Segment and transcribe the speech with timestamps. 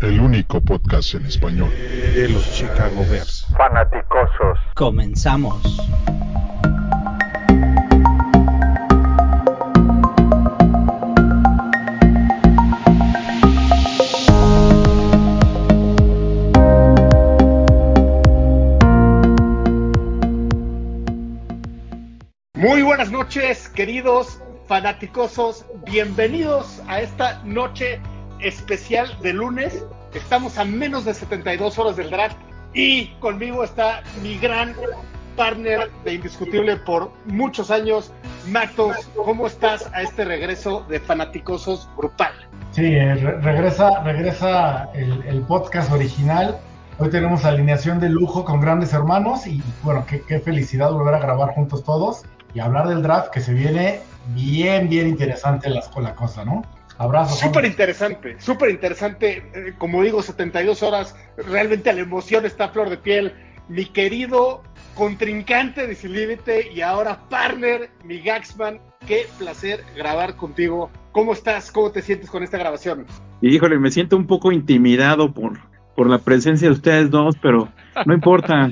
[0.00, 1.70] el único podcast en español
[2.14, 3.46] de los Chicago Bears.
[3.56, 4.58] Fanaticosos.
[4.74, 5.60] Comenzamos.
[22.54, 25.64] Muy buenas noches, queridos fanaticosos.
[25.86, 28.00] Bienvenidos a esta noche
[28.40, 29.84] especial de lunes.
[30.14, 32.36] Estamos a menos de 72 horas del draft
[32.74, 34.74] y conmigo está mi gran
[35.36, 38.12] partner de indiscutible por muchos años,
[38.48, 38.96] Matos.
[39.14, 42.32] ¿Cómo estás a este regreso de fanaticosos brutal?
[42.72, 46.58] Sí, eh, re- regresa, regresa el, el podcast original.
[46.98, 51.18] Hoy tenemos alineación de lujo con grandes hermanos y bueno, qué, qué felicidad volver a
[51.20, 52.22] grabar juntos todos
[52.54, 54.00] y hablar del draft que se viene
[54.34, 56.62] bien, bien interesante la, la cosa, ¿no?
[56.98, 57.36] Abrazo.
[57.36, 59.44] Súper interesante, súper interesante.
[59.54, 63.32] Eh, como digo, 72 horas, realmente la emoción está a flor de piel.
[63.68, 64.62] Mi querido
[64.94, 70.90] contrincante de Sin Límite y ahora partner, mi Gaxman, qué placer grabar contigo.
[71.12, 71.70] ¿Cómo estás?
[71.70, 73.06] ¿Cómo te sientes con esta grabación?
[73.40, 75.58] Y híjole, me siento un poco intimidado por,
[75.94, 77.68] por la presencia de ustedes dos, pero
[78.06, 78.70] no importa,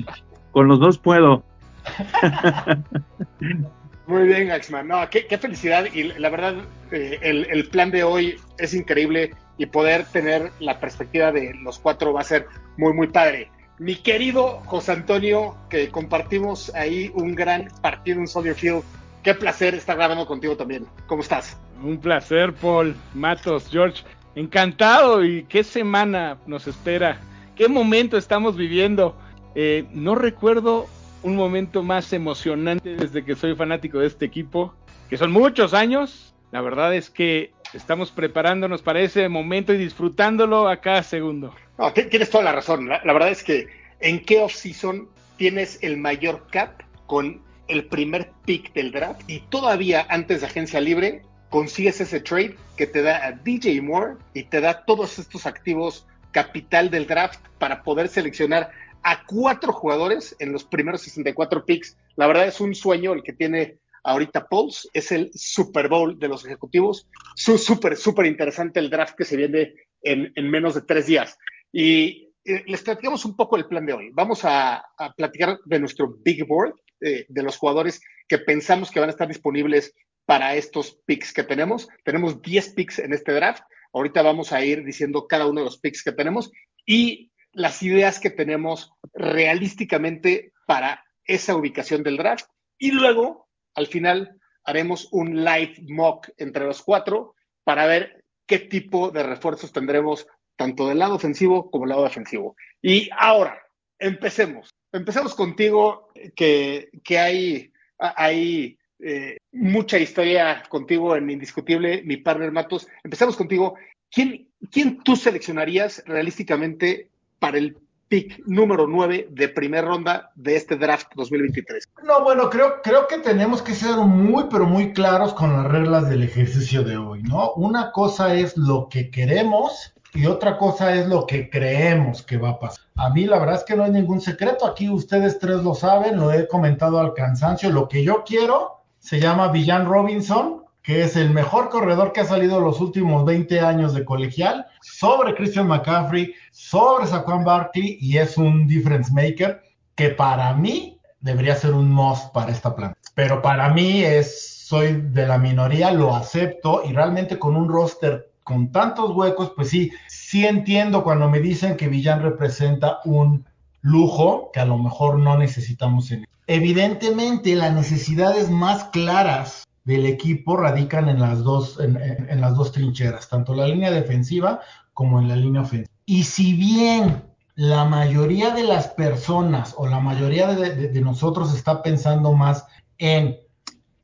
[0.51, 1.43] con los dos puedo.
[4.07, 4.87] Muy bien, Gaxman.
[4.87, 5.85] No, qué, qué felicidad.
[5.93, 6.55] Y la verdad,
[6.91, 11.79] eh, el, el plan de hoy es increíble y poder tener la perspectiva de los
[11.79, 13.49] cuatro va a ser muy, muy padre.
[13.79, 18.83] Mi querido José Antonio, que compartimos ahí un gran partido en Soldier Field.
[19.23, 20.87] Qué placer estar grabando contigo también.
[21.07, 21.57] ¿Cómo estás?
[21.83, 24.03] Un placer, Paul, Matos, George.
[24.35, 27.19] Encantado y qué semana nos espera.
[27.55, 29.17] Qué momento estamos viviendo.
[29.53, 30.87] Eh, no recuerdo
[31.23, 34.73] un momento más emocionante desde que soy fanático de este equipo,
[35.09, 36.33] que son muchos años.
[36.51, 41.53] La verdad es que estamos preparándonos para ese momento y disfrutándolo a cada segundo.
[41.77, 42.87] No, tienes toda la razón.
[42.87, 43.67] La, la verdad es que
[43.99, 50.05] en qué off-season tienes el mayor cap con el primer pick del draft y todavía
[50.09, 54.61] antes de agencia libre consigues ese trade que te da a DJ Moore y te
[54.61, 58.69] da todos estos activos capital del draft para poder seleccionar
[59.07, 61.97] a cuatro jugadores en los primeros 64 picks.
[62.17, 66.27] La verdad es un sueño el que tiene ahorita Pauls, es el Super Bowl de
[66.27, 67.07] los ejecutivos.
[67.33, 71.37] Súper, súper interesante el draft que se viene en, en menos de tres días.
[71.71, 74.09] Y eh, les platicamos un poco el plan de hoy.
[74.11, 78.99] Vamos a, a platicar de nuestro big board, eh, de los jugadores que pensamos que
[78.99, 79.93] van a estar disponibles
[80.25, 81.87] para estos picks que tenemos.
[82.03, 83.63] Tenemos 10 picks en este draft.
[83.93, 86.51] Ahorita vamos a ir diciendo cada uno de los picks que tenemos
[86.85, 92.45] y las ideas que tenemos realísticamente para esa ubicación del draft.
[92.77, 99.09] Y luego, al final, haremos un live mock entre los cuatro para ver qué tipo
[99.09, 102.55] de refuerzos tendremos tanto del lado ofensivo como del lado defensivo.
[102.79, 103.59] Y ahora,
[103.97, 104.69] empecemos.
[104.91, 112.87] Empecemos contigo, que, que hay, hay eh, mucha historia contigo en Indiscutible, mi partner Matos.
[113.03, 113.75] Empecemos contigo.
[114.11, 117.77] ¿Quién, ¿Quién tú seleccionarías realísticamente para el
[118.07, 121.89] pick número 9 de primera ronda de este draft 2023?
[122.03, 126.09] No, bueno, creo, creo que tenemos que ser muy, pero muy claros con las reglas
[126.09, 127.53] del ejercicio de hoy, ¿no?
[127.53, 132.49] Una cosa es lo que queremos y otra cosa es lo que creemos que va
[132.51, 132.83] a pasar.
[132.95, 136.17] A mí la verdad es que no hay ningún secreto, aquí ustedes tres lo saben,
[136.17, 140.56] lo he comentado al cansancio, lo que yo quiero se llama Villan Robinson,
[140.87, 145.35] que es el mejor corredor que ha salido los últimos 20 años de colegial, sobre
[145.35, 149.61] Christian McCaffrey, sobre Saquon Barkley y es un difference maker
[149.95, 152.97] que para mí debería ser un must para esta planta.
[153.15, 158.31] Pero para mí es, soy de la minoría, lo acepto y realmente con un roster
[158.45, 163.45] con tantos huecos, pues sí, sí entiendo cuando me dicen que Villan representa un
[163.81, 170.57] lujo que a lo mejor no necesitamos en Evidentemente, las necesidades más claras del equipo
[170.57, 174.59] radican en las dos, en, las dos trincheras, tanto la línea defensiva
[174.93, 175.89] como en la línea ofensiva.
[176.05, 177.23] Y si bien
[177.55, 182.65] la mayoría de las personas o la mayoría de, de, de nosotros está pensando más
[182.97, 183.37] en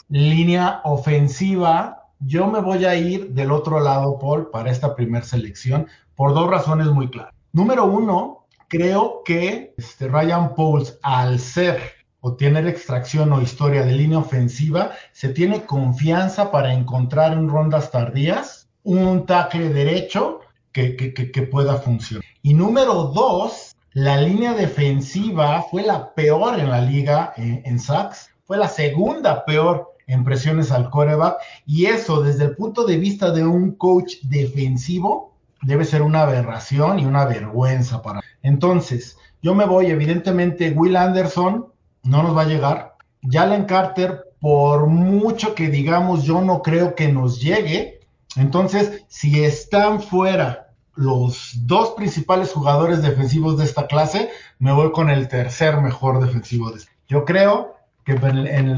[0.08, 5.88] línea ofensiva, yo me voy a ir del otro lado, Paul, para esta primera selección,
[6.16, 7.34] por dos razones muy claras.
[7.52, 11.82] Número uno, creo que este, Ryan Pauls, al ser
[12.26, 17.92] o tener extracción o historia de línea ofensiva, se tiene confianza para encontrar en rondas
[17.92, 20.40] tardías un tackle derecho
[20.72, 22.24] que, pueda funcionar.
[22.42, 28.30] Y número dos, la línea defensiva fue la peor en la liga en, en sacks,
[28.46, 31.36] fue la segunda peor en presiones al coreback,
[31.66, 37.00] y eso desde el punto de vista de un coach defensivo debe ser una aberración
[37.00, 38.22] y una vergüenza para.
[38.42, 41.73] Entonces, yo me voy, evidentemente, Will Anderson
[42.04, 42.96] no nos va a llegar.
[43.24, 48.02] Jalen Carter, por mucho que digamos, yo no creo que nos llegue.
[48.36, 54.30] Entonces, si están fuera los dos principales jugadores defensivos de esta clase,
[54.60, 56.72] me voy con el tercer mejor defensivo.
[56.72, 56.82] De...
[57.08, 57.76] Yo creo
[58.06, 58.16] que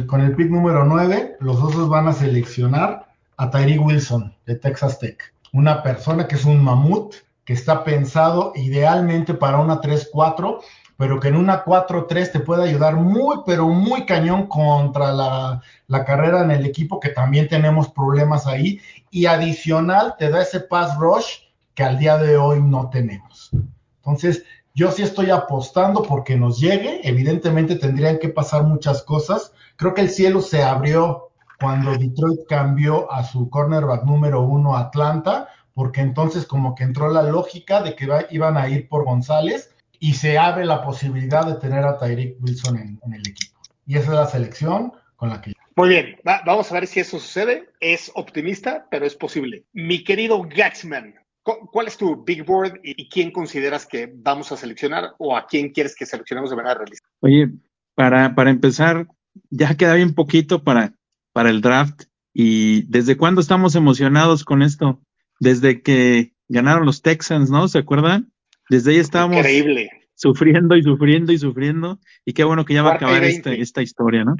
[0.05, 3.07] con el pick número 9, los osos van a seleccionar
[3.37, 5.33] a Tyree Wilson de Texas Tech.
[5.51, 10.61] Una persona que es un mamut, que está pensado idealmente para una 3-4,
[10.97, 16.05] pero que en una 4-3 te puede ayudar muy, pero muy cañón contra la, la,
[16.05, 18.79] carrera en el equipo, que también tenemos problemas ahí.
[19.09, 21.39] Y adicional, te da ese pass rush
[21.73, 23.51] que al día de hoy no tenemos.
[23.97, 24.43] Entonces,
[24.73, 27.01] yo sí estoy apostando porque nos llegue.
[27.03, 29.51] Evidentemente tendrían que pasar muchas cosas.
[29.75, 35.49] Creo que el cielo se abrió cuando Detroit cambió a su cornerback número uno Atlanta,
[35.73, 40.13] porque entonces como que entró la lógica de que iban a ir por González y
[40.13, 43.59] se abre la posibilidad de tener a Tyreek Wilson en, el equipo.
[43.85, 45.53] Y esa es la selección con la que...
[45.75, 47.69] Muy bien, vamos a ver si eso sucede.
[47.79, 49.65] Es optimista, pero es posible.
[49.73, 51.15] Mi querido Gaxman,
[51.45, 55.69] ¿Cuál es tu big board y quién consideras que vamos a seleccionar o a quién
[55.69, 57.07] quieres que seleccionemos de manera realista?
[57.19, 57.51] Oye,
[57.93, 59.07] para, para empezar,
[59.51, 60.95] ya queda bien poquito para,
[61.33, 62.05] para el draft.
[62.33, 64.99] ¿Y desde cuándo estamos emocionados con esto?
[65.39, 67.67] Desde que ganaron los Texans, ¿no?
[67.67, 68.31] ¿Se acuerdan?
[68.69, 69.89] Desde ahí estábamos Increíble.
[70.13, 71.99] sufriendo y sufriendo y sufriendo.
[72.25, 74.35] Y qué bueno que ya va a acabar esta, esta historia, ¿no?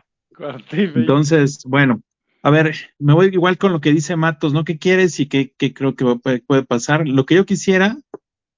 [0.72, 2.02] Entonces, bueno,
[2.42, 4.64] a ver, me voy igual con lo que dice Matos, ¿no?
[4.64, 6.06] ¿Qué quieres y qué, creo que
[6.46, 7.08] puede pasar?
[7.08, 7.98] Lo que yo quisiera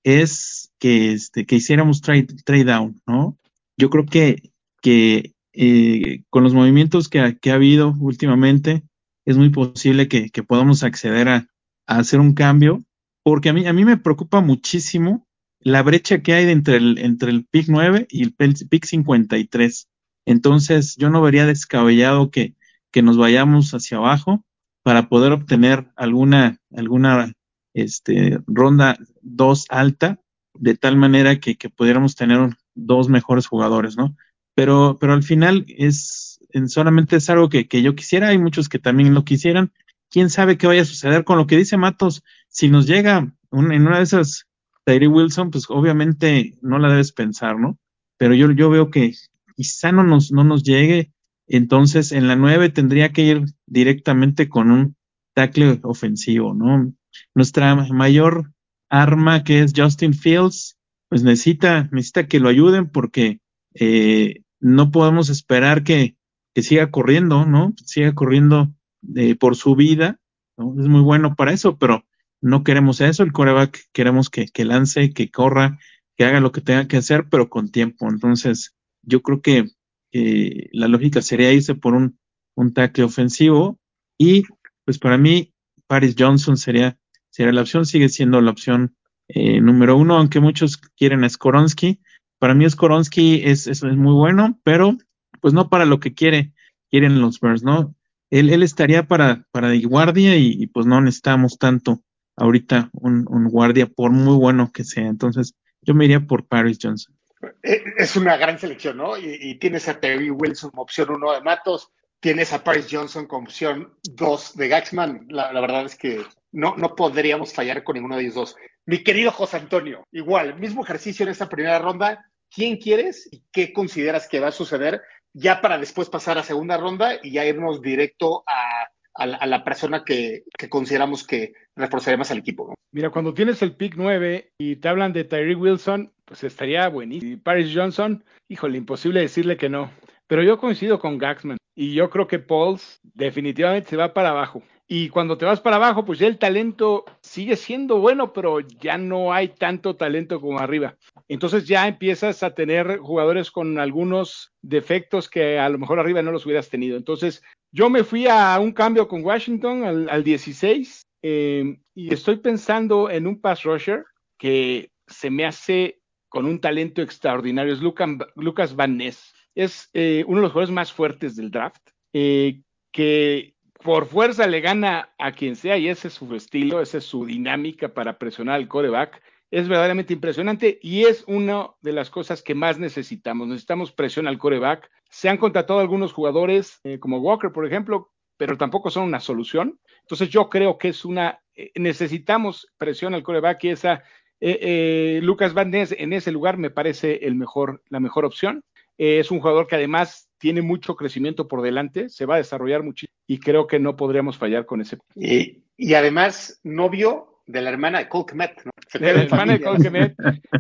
[0.03, 3.37] es que, este, que hiciéramos trade, trade down, ¿no?
[3.77, 8.83] Yo creo que, que eh, con los movimientos que, ha habido últimamente,
[9.25, 11.47] es muy posible que, podamos acceder a,
[11.85, 12.83] hacer un cambio,
[13.23, 15.26] porque a mí, a mí me preocupa muchísimo
[15.67, 19.89] la brecha que hay entre el, entre el pick 9 y el pick 53.
[20.25, 22.55] Entonces, yo no vería descabellado que,
[22.89, 24.45] que nos vayamos hacia abajo
[24.81, 27.33] para poder obtener alguna, alguna
[27.73, 30.21] este, ronda 2 alta,
[30.53, 34.15] de tal manera que, que pudiéramos tener dos mejores jugadores, ¿no?
[34.55, 38.79] Pero, pero al final es solamente es algo que, que yo quisiera, hay muchos que
[38.79, 39.73] también lo quisieran.
[40.09, 42.23] Quién sabe qué vaya a suceder con lo que dice Matos.
[42.47, 44.46] Si nos llega en una de esas
[44.87, 47.77] Tyree Wilson, pues obviamente no la debes pensar, ¿no?
[48.17, 49.13] Pero yo, yo veo que
[49.55, 51.11] quizá no nos, no nos llegue
[51.47, 54.95] entonces, en la 9 tendría que ir directamente con un
[55.33, 56.93] tackle ofensivo, ¿no?
[57.33, 58.51] Nuestra mayor
[58.89, 60.77] arma, que es Justin Fields,
[61.09, 63.39] pues necesita, necesita que lo ayuden porque
[63.73, 66.17] eh, no podemos esperar que,
[66.53, 67.73] que, siga corriendo, ¿no?
[67.85, 68.73] Siga corriendo
[69.15, 70.19] eh, por su vida,
[70.57, 70.75] ¿no?
[70.77, 72.03] Es muy bueno para eso, pero
[72.41, 73.23] no queremos eso.
[73.23, 75.79] El coreback queremos que, que lance, que corra,
[76.15, 78.09] que haga lo que tenga que hacer, pero con tiempo.
[78.09, 79.69] Entonces, yo creo que
[80.11, 82.19] eh, la lógica sería irse por un,
[82.55, 83.79] un tackle ofensivo
[84.17, 84.43] y
[84.83, 85.53] pues para mí
[85.87, 86.97] Paris Johnson sería,
[87.29, 88.95] sería la opción, sigue siendo la opción
[89.27, 91.99] eh, número uno, aunque muchos quieren a Skoronsky.
[92.39, 94.97] Para mí Skoronsky es, es, muy bueno, pero
[95.41, 96.53] pues no para lo que quiere,
[96.89, 97.95] quieren los Bears, ¿no?
[98.29, 102.03] Él, él estaría para, para de guardia y, pues no necesitamos tanto
[102.37, 105.07] ahorita un, guardia por muy bueno que sea.
[105.07, 107.15] Entonces yo me iría por Paris Johnson.
[107.63, 109.17] Eh, es una gran selección, ¿no?
[109.17, 113.43] Y, tienes a Terry Wilson como opción uno de Matos, tienes a Paris Johnson como
[113.43, 115.27] opción dos de Gaxman.
[115.29, 118.55] La, verdad es que no, no podríamos fallar con ninguno de ellos dos.
[118.85, 122.25] Mi querido José Antonio, igual, mismo ejercicio en esta primera ronda.
[122.49, 125.01] ¿Quién quieres y qué consideras que va a suceder
[125.33, 128.87] ya para después pasar a segunda ronda y ya irnos directo a
[129.17, 132.73] a la, persona que, consideramos que reforzaría más al equipo.
[132.91, 137.33] Mira, cuando tienes el pick 9 y te hablan de Tyree Wilson, pues estaría buenísimo.
[137.33, 139.89] Y Paris Johnson, híjole, imposible decirle que no.
[140.27, 144.61] Pero yo coincido con Gaxman y yo creo que Pauls definitivamente se va para abajo.
[144.89, 148.97] Y cuando te vas para abajo, pues ya el talento sigue siendo bueno, pero ya
[148.97, 150.95] no hay tanto talento como arriba.
[151.27, 156.31] Entonces ya empiezas a tener jugadores con algunos defectos que a lo mejor arriba no
[156.31, 156.95] los hubieras tenido.
[156.95, 163.09] Entonces yo me fui a un cambio con Washington al, 16 eh, y estoy pensando
[163.09, 164.05] en un pass rusher
[164.37, 167.73] que se me hace con un talento extraordinario.
[167.73, 169.33] Es Lucas Van Ness.
[169.53, 171.81] Es eh, uno de los jugadores más fuertes del draft,
[172.13, 172.61] eh,
[172.93, 177.05] que por fuerza le gana a quien sea y ese es su estilo, esa es
[177.05, 182.41] su dinámica para presionar al coreback es verdaderamente impresionante y es una de las cosas
[182.41, 183.47] que más necesitamos.
[183.47, 184.89] Necesitamos presión al coreback.
[185.09, 189.79] Se han contratado algunos jugadores, eh, como Walker, por ejemplo, pero tampoco son una solución.
[190.01, 194.03] Entonces yo creo que es una eh, necesitamos presión al coreback y esa
[194.39, 198.63] eh, Lucas Van Ness en ese lugar me parece el mejor, la mejor opción.
[198.97, 203.15] Es un jugador que además tiene mucho crecimiento por delante, se va a desarrollar muchísimo
[203.27, 204.97] y creo que no podríamos fallar con ese.
[205.15, 208.71] Y, y además, novio de la hermana de Cole Kmet, ¿no?
[208.93, 210.15] De la hermana de Cole Kmet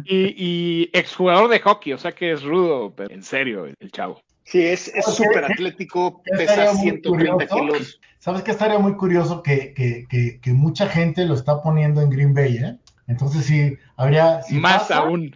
[0.05, 4.21] y, y, exjugador de hockey, o sea que es rudo, pero en serio, el chavo.
[4.43, 7.99] Sí, es súper atlético, pesa 130 kilos.
[8.19, 9.43] ¿Sabes qué estaría muy curioso?
[9.43, 12.77] Que, que, que, que, mucha gente lo está poniendo en Green Bay, ¿eh?
[13.07, 14.41] Entonces sí, habría...
[14.51, 15.35] Más aún.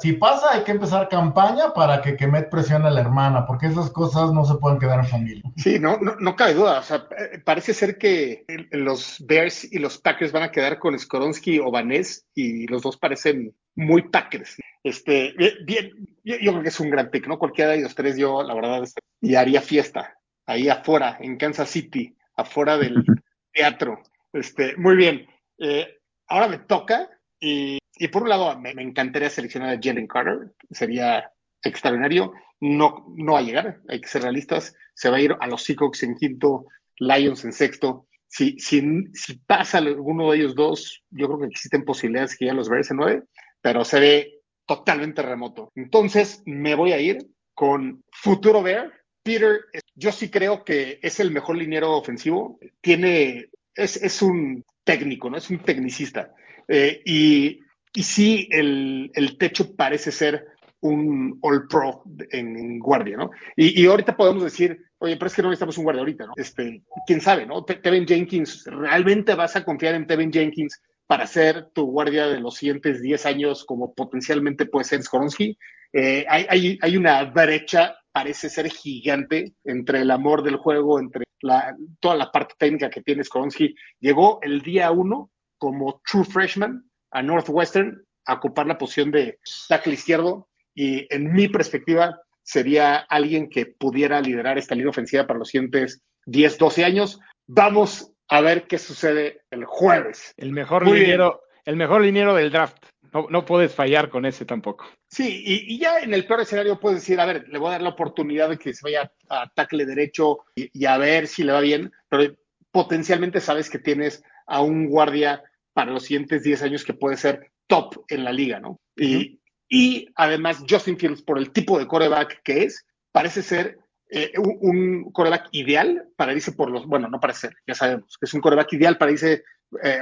[0.00, 3.90] Si, pasa, hay que empezar campaña para que Kemet presione a la hermana, porque esas
[3.90, 5.42] cosas no se pueden quedar en familia.
[5.56, 6.80] Sí, no, no, no cabe duda.
[6.80, 10.98] O sea, eh, parece ser que los Bears y los Packers van a quedar con
[10.98, 14.56] Skoronsky o Vanés y los dos parecen muy Packers.
[14.82, 15.90] Este, bien,
[16.24, 17.38] yo, creo que es un gran pick, ¿no?
[17.38, 18.82] Cualquiera de los tres, yo, la verdad,
[19.20, 23.04] y haría fiesta ahí afuera, en Kansas City, afuera del
[23.52, 24.02] teatro.
[24.32, 25.26] Este, muy bien.
[25.58, 27.08] Eh, ahora me toca
[27.40, 31.30] y, por un lado me, encantaría seleccionar a Jalen Carter, sería
[31.62, 32.32] extraordinario.
[32.60, 34.74] No, no va a llegar, hay que ser realistas.
[34.94, 36.66] Se va a ir a los Seahawks en quinto,
[36.98, 38.06] Lions en sexto.
[38.28, 38.82] Si, si,
[39.12, 42.90] si pasa alguno de ellos dos, yo creo que existen posibilidades que ya los Bears
[42.90, 43.22] en nueve,
[43.60, 45.70] pero se ve totalmente remoto.
[45.74, 47.18] Entonces me voy a ir
[47.54, 48.92] con futuro Bear.
[49.22, 49.60] Peter,
[49.94, 52.58] yo sí creo que es el mejor liniero ofensivo.
[52.80, 55.36] Tiene, es, es un técnico, ¿no?
[55.36, 56.34] Es un tecnicista.
[56.68, 57.60] Eh, y,
[57.92, 60.46] y, sí, el, el, techo parece ser
[60.80, 63.30] un All Pro en, guardia, ¿no?
[63.56, 66.32] Y, y, ahorita podemos decir, oye, pero es que no necesitamos un guardia ahorita, ¿no?
[66.36, 67.64] Este, quién sabe, ¿no?
[67.64, 72.56] Tevin Jenkins, ¿realmente vas a confiar en Tevin Jenkins para ser tu guardia de los
[72.56, 75.56] siguientes 10 años como potencialmente puede ser Skoronsky?
[75.92, 81.24] Eh, hay, hay, hay, una brecha, parece ser gigante, entre el amor del juego, entre
[81.42, 83.74] la, toda la parte técnica que tiene Skoronsky.
[84.00, 89.38] Llegó el día uno como true freshman a Northwestern a ocupar la posición de
[89.68, 95.38] tackle izquierdo y en mi perspectiva sería alguien que pudiera liderar esta línea ofensiva para
[95.38, 97.20] los siguientes 10, 12 años.
[97.46, 100.34] Vamos a ver qué sucede el jueves.
[100.36, 102.76] El mejor liniero, el mejor liniero del draft.
[103.12, 104.86] No, no puedes fallar con ese tampoco.
[105.10, 107.82] Sí, y, ya en el peor escenario puedes decir, a ver, le voy a dar
[107.82, 111.52] la oportunidad de que se vaya a tackle derecho y, y a ver si le
[111.52, 112.34] va bien, pero
[112.70, 115.42] potencialmente sabes que tienes a un guardia
[115.72, 118.80] para los siguientes 10 años que puede ser top en la liga, ¿no?
[118.96, 123.78] Y, y además Justin Fields, por el tipo de coreback que es, parece ser
[124.10, 128.26] eh, un, coreback ideal para irse por los, bueno, no parece ser, ya sabemos, que
[128.26, 129.42] es un coreback ideal para irse
[129.82, 130.00] eh,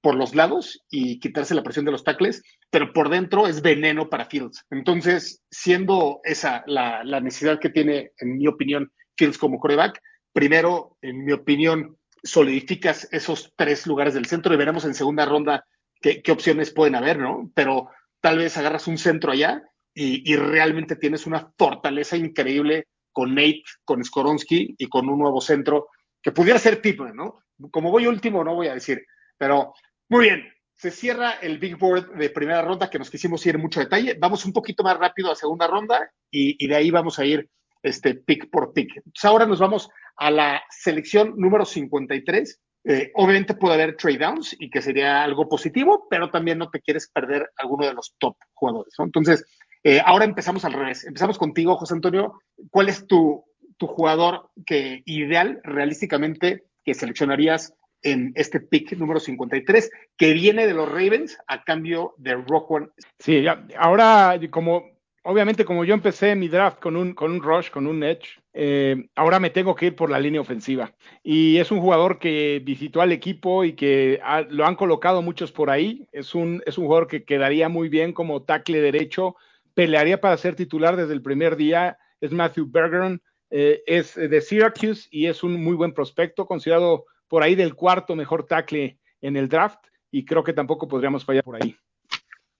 [0.00, 4.08] por los lados y quitarse la presión de los tackles, pero por dentro es veneno
[4.08, 4.64] para Fields.
[4.70, 10.00] Entonces, siendo esa la, la necesidad que tiene, en mi opinión, Fields como coreback,
[10.32, 15.64] primero, en mi opinión, solidificas esos tres lugares del centro y veremos en segunda ronda
[16.00, 17.50] qué, opciones pueden haber, ¿no?
[17.54, 17.88] Pero
[18.20, 19.62] tal vez agarras un centro allá
[19.92, 25.88] y, realmente tienes una fortaleza increíble con Nate, con Skoronsky y con un nuevo centro
[26.22, 27.40] que pudiera ser tipo, ¿no?
[27.70, 29.04] Como voy último, no voy a decir,
[29.36, 29.74] pero
[30.08, 30.52] muy bien.
[30.76, 34.16] Se cierra el Big Board de primera ronda que nos quisimos ir en mucho detalle.
[34.18, 37.50] Vamos un poquito más rápido a segunda ronda y, y de ahí vamos a ir
[37.82, 38.96] este, pick por pick.
[38.96, 42.60] Entonces ahora nos vamos a la selección número 53.
[42.84, 46.80] Eh, obviamente puede haber trade downs y que sería algo positivo, pero también no te
[46.80, 48.94] quieres perder alguno de los top jugadores.
[48.98, 49.44] Entonces,
[49.82, 51.04] eh, ahora empezamos al revés.
[51.04, 52.34] Empezamos contigo, José Antonio.
[52.70, 53.44] ¿Cuál es tu,
[53.78, 60.74] tu jugador que ideal, realísticamente, que seleccionarías en este pick número 53, que viene de
[60.74, 62.88] los Ravens a cambio de One?
[63.18, 63.44] Sí,
[63.78, 64.84] ahora como
[65.22, 69.08] obviamente como yo empecé mi draft con un, con un rush, con un edge, eh,
[69.14, 70.92] ahora me tengo que ir por la línea ofensiva.
[71.22, 75.70] Y es un jugador que visitó al equipo y que lo han colocado muchos por
[75.70, 76.06] ahí.
[76.12, 79.36] Es un, es un jugador que quedaría muy bien como tackle derecho,
[79.74, 81.98] pelearía para ser titular desde el primer día.
[82.20, 87.42] Es Matthew Bergeron, eh, es de Syracuse y es un muy buen prospecto, considerado por
[87.42, 89.86] ahí del cuarto mejor tackle en el draft.
[90.10, 91.76] Y creo que tampoco podríamos fallar por ahí.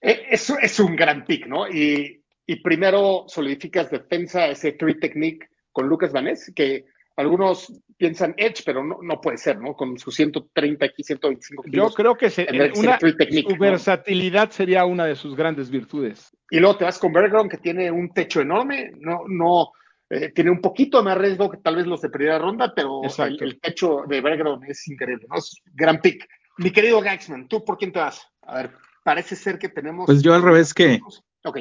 [0.01, 1.69] Eh, es, es un gran pick, ¿no?
[1.69, 2.20] Y
[2.51, 8.83] y primero solidificas defensa, ese three technique con Lucas Vanés, que algunos piensan Edge, pero
[8.83, 9.75] no, no puede ser, ¿no?
[9.75, 11.91] Con sus 130 aquí, 125 kilos.
[11.93, 16.37] Yo creo que se, una, su versatilidad sería una de sus grandes virtudes.
[16.51, 19.71] Y luego te vas con Bergeron, que tiene un techo enorme, no, no,
[20.09, 23.61] eh, tiene un poquito más riesgo que tal vez los de primera ronda, pero el,
[23.61, 25.37] techo de Bergeron es increíble, ¿no?
[25.37, 26.29] Es gran pick.
[26.59, 28.27] Mi querido Gaxman, ¿tú por quién te vas?
[28.43, 28.73] A ver,
[29.05, 30.07] parece ser que tenemos...
[30.07, 30.99] Pues yo al revés que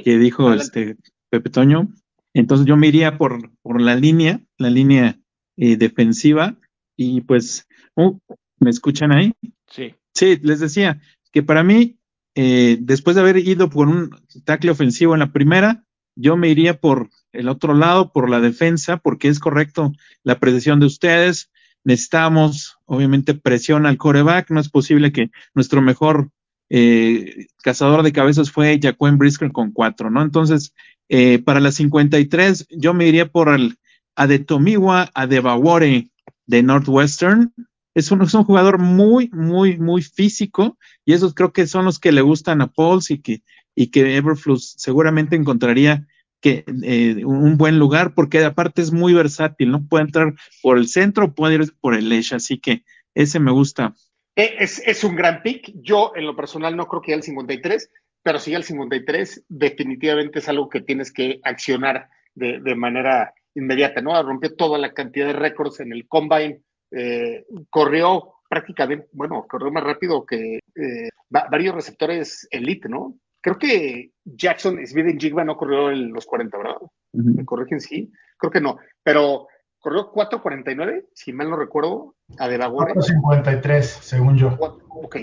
[0.03, 0.98] que dijo este
[1.29, 1.89] Pepe Toño.
[2.33, 5.19] Entonces yo me iría por, por la línea, la línea
[5.57, 6.57] eh, defensiva,
[6.95, 8.17] y pues, uh,
[8.59, 9.33] ¿me escuchan ahí?
[9.67, 9.95] Sí.
[10.13, 11.98] Sí, les decía que para mí,
[12.36, 14.09] eh, después de haber ido por un
[14.43, 18.98] tackle ofensivo en la primera, yo me iría por el otro lado, por la defensa,
[18.98, 19.93] porque es correcto
[20.24, 21.50] la precisión de ustedes.
[21.86, 24.51] Necesitamos, obviamente, presión al coreback.
[24.51, 26.31] No es posible que nuestro mejor
[26.69, 30.21] eh, cazador de cabezas fue Jaquem Brisker con cuatro, ¿no?
[30.21, 30.73] Entonces,
[31.09, 33.77] eh, para las 53, yo me iría por el
[34.15, 36.09] Adetomiwa Adebawore
[36.45, 37.53] de Northwestern.
[37.95, 41.99] Es un, es un jugador muy, muy, muy físico y esos creo que son los
[41.99, 43.41] que le gustan a Pauls y que,
[43.75, 46.07] y que Everflux seguramente encontraría
[46.41, 49.85] que eh, un buen lugar porque aparte es muy versátil, ¿no?
[49.85, 52.83] Puede entrar por el centro, puede ir por el edge, así que
[53.15, 53.95] ese me gusta.
[54.36, 55.71] Eh, es, es un gran pick.
[55.81, 57.91] Yo en lo personal no creo que el 53,
[58.24, 64.01] pero si el 53 definitivamente es algo que tienes que accionar de, de manera inmediata,
[64.01, 64.21] ¿no?
[64.21, 69.83] Rompió toda la cantidad de récords en el combine, eh, corrió prácticamente, bueno, corrió más
[69.83, 73.15] rápido que eh, varios receptores elite, ¿no?
[73.41, 76.75] Creo que Jackson Smith en Jigba no corrió en los 40, ¿verdad?
[77.13, 77.79] ¿Me corrigen?
[77.79, 79.48] Sí, creo que no, pero
[79.79, 82.93] corrió 4.49, si mal no recuerdo, a Delaware.
[82.93, 84.55] 4.53, según yo.
[84.89, 85.17] Ok,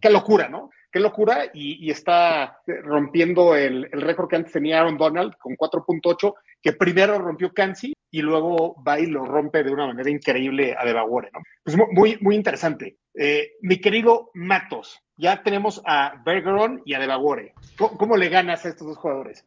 [0.00, 0.70] qué locura, ¿no?
[0.90, 6.34] Qué locura y, está rompiendo el, el récord que antes tenía Aaron Donald con 4.8,
[6.62, 10.84] que primero rompió Kansi y luego va y lo rompe de una manera increíble a
[10.84, 11.40] Delaware, ¿no?
[11.62, 12.96] Pues muy, muy interesante.
[13.14, 17.52] Eh, mi querido Matos, ya tenemos a Bergeron y a Delaware.
[17.76, 19.44] ¿Cómo, le ganas a estos dos jugadores?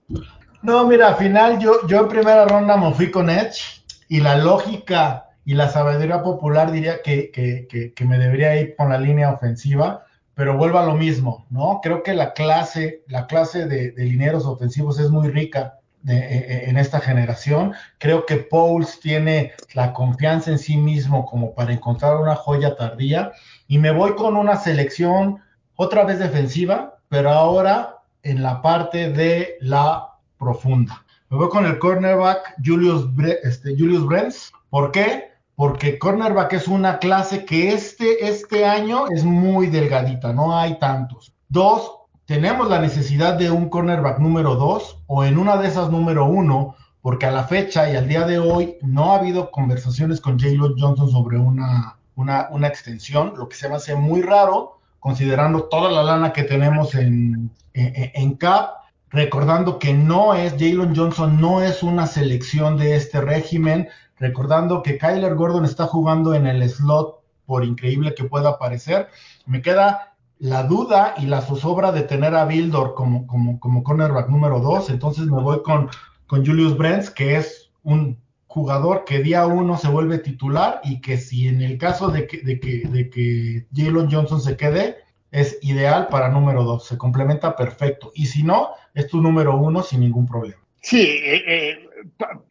[0.61, 3.80] No, mira, al final yo, yo en primera ronda me fui con Edge
[4.11, 8.89] y la lógica y la sabiduría popular diría que, que, que, me debería ir con
[8.89, 10.03] la línea ofensiva,
[10.35, 11.79] pero vuelvo a lo mismo, ¿no?
[11.81, 16.69] Creo que la clase, la clase de, de lineros ofensivos es muy rica e, e,
[16.69, 17.73] en esta generación.
[17.99, 23.31] Creo que Pauls tiene la confianza en sí mismo como para encontrar una joya tardía
[23.69, 25.39] y me voy con una selección
[25.77, 31.05] otra vez defensiva, pero ahora en la parte de la profunda.
[31.31, 33.07] Me voy con el cornerback Julius,
[33.44, 34.51] este, Julius Brents.
[34.70, 35.31] ¿Por qué?
[35.55, 41.33] Porque cornerback es una clase que este, este año es muy delgadita, no hay tantos.
[41.48, 46.25] Dos, tenemos la necesidad de un cornerback número dos o en una de esas número
[46.25, 50.37] uno, porque a la fecha y al día de hoy no ha habido conversaciones con
[50.37, 55.63] Jalen Johnson sobre una, una, una extensión, lo que se me hace muy raro considerando
[55.63, 58.80] toda la lana que tenemos en, en, CAP,
[59.11, 64.97] recordando que no es, Jalen Johnson no es una selección de este régimen, recordando que
[64.97, 69.09] Kyler Gordon está jugando en el slot, por increíble que pueda parecer,
[69.45, 74.29] me queda la duda y la zozobra de tener a Bildor como, como, como cornerback
[74.29, 75.89] número 2, entonces me voy con,
[76.27, 81.17] con Julius Brents, que es un jugador que día uno se vuelve titular y que
[81.17, 84.97] si en el caso de que, de que, de que Jalen Johnson se quede,
[85.31, 88.11] es ideal para número dos, se complementa perfecto.
[88.13, 90.61] Y si no, es tu número uno sin ningún problema.
[90.81, 91.89] Sí, eh, eh,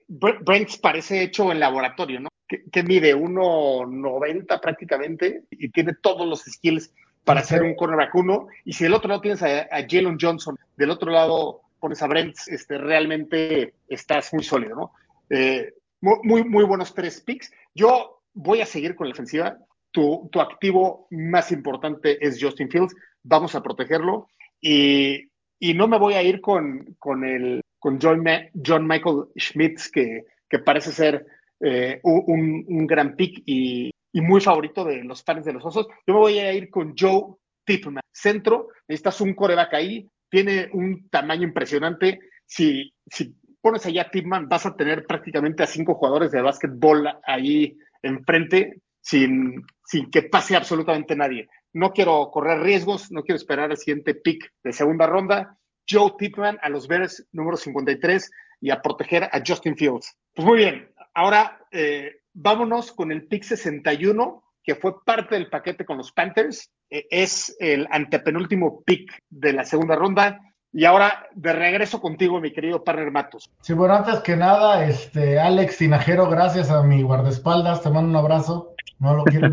[0.09, 2.29] Brent parece hecho en laboratorio, ¿no?
[2.47, 6.93] Que, mide 1.90 prácticamente y tiene todos los skills
[7.25, 8.49] para ser un cornerback uno.
[8.65, 12.07] Y si del otro lado tienes a, a Jalen Johnson, del otro lado pones a
[12.07, 14.93] Brent, este, realmente estás muy sólido, ¿no?
[15.31, 17.53] Eh, muy, muy buenos tres picks.
[17.75, 19.59] Yo voy a seguir con la ofensiva.
[19.91, 22.95] Tu, tu, activo más importante es Justin Fields.
[23.23, 24.29] Vamos a protegerlo.
[24.61, 25.30] Y,
[25.61, 28.25] y no me voy a ir con, con, el, con John,
[28.67, 31.27] John Michael Schmitz, que, que parece ser
[31.61, 35.87] eh, un, un, gran pick y, y, muy favorito de los fans de los osos.
[36.07, 38.03] Yo me voy a ir con Joe Tipman.
[38.11, 40.09] Centro, necesitas un coreback ahí.
[40.31, 42.21] Tiene un tamaño impresionante.
[42.47, 47.07] Si, si pones allá a Tipman, vas a tener prácticamente a cinco jugadores de básquetbol
[47.27, 51.49] ahí enfrente sin, sin que pase absolutamente nadie.
[51.73, 55.59] No quiero correr riesgos, no quiero esperar al siguiente pick de segunda ronda.
[55.89, 58.31] Joe Tipman a los Bears número 53
[58.61, 60.17] y a proteger a Justin Fields.
[60.35, 65.85] Pues muy bien, ahora eh, vámonos con el pick 61, que fue parte del paquete
[65.85, 66.71] con los Panthers.
[66.91, 70.41] Eh, es el antepenúltimo pick de la segunda ronda.
[70.73, 73.51] Y ahora de regreso contigo, mi querido partner Matos.
[73.61, 78.17] Sí, bueno, antes que nada, este, Alex Tinajero, gracias a mi guardaespaldas, te mando un
[78.17, 78.75] abrazo.
[79.01, 79.51] No lo quiero.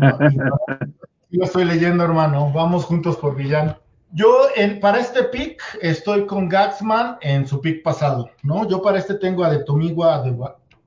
[1.30, 2.50] Yo estoy leyendo, hermano.
[2.54, 3.76] Vamos juntos por Villán.
[4.12, 8.66] Yo en, para este pick estoy con Gaxman en su pick pasado, ¿no?
[8.66, 10.24] Yo para este tengo a De Tomigua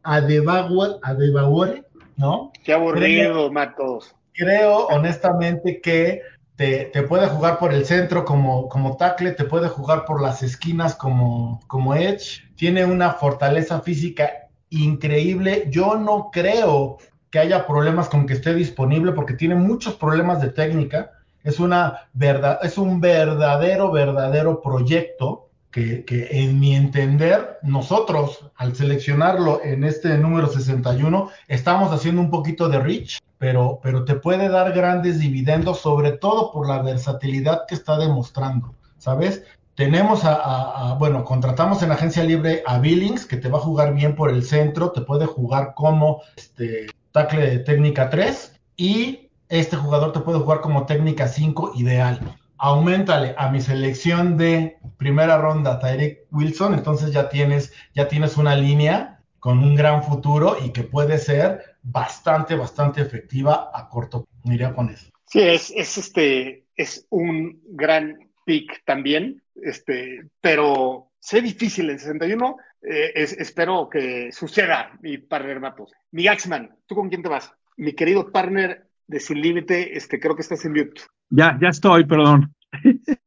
[0.02, 1.84] Adebaguore,
[2.18, 2.52] ¿no?
[2.64, 4.16] Qué aburrido, Matos.
[4.34, 6.22] Creo honestamente que
[6.56, 10.96] te, puede jugar por el centro como, como tackle, te puede jugar por las esquinas
[10.96, 14.32] como, como edge, tiene una fortaleza física
[14.70, 15.66] increíble.
[15.70, 16.98] Yo no creo
[17.32, 21.12] que haya problemas con que esté disponible, porque tiene muchos problemas de técnica.
[21.44, 28.76] Es, una verdad, es un verdadero, verdadero proyecto que, que, en mi entender, nosotros al
[28.76, 34.50] seleccionarlo en este número 61, estamos haciendo un poquito de reach, pero, pero te puede
[34.50, 39.44] dar grandes dividendos, sobre todo por la versatilidad que está demostrando, ¿sabes?
[39.76, 44.16] Tenemos a, bueno, contratamos en agencia libre a Billings, que te va a jugar bien
[44.16, 50.14] por el centro, te puede jugar como este, tackle de técnica 3 y este jugador
[50.14, 52.38] te puede jugar como técnica 5 ideal.
[52.58, 58.56] Aumentale a mi selección de primera ronda, Tyreek Wilson, entonces ya tienes, ya tienes una
[58.56, 64.28] línea con un gran futuro y que puede ser bastante, bastante efectiva a corto.
[64.44, 65.10] Mira con eso.
[65.26, 72.58] Sí, es, es este, es un gran pick también, este, pero sé difícil en 61.
[72.82, 75.92] Eh, espero que suceda, mi partner Matos.
[76.12, 77.54] Mi Axman, ¿tú con quién te vas?
[77.78, 81.02] Mi querido partner de Sin Límite, este, creo que estás en mute.
[81.30, 82.54] Ya, ya estoy, perdón.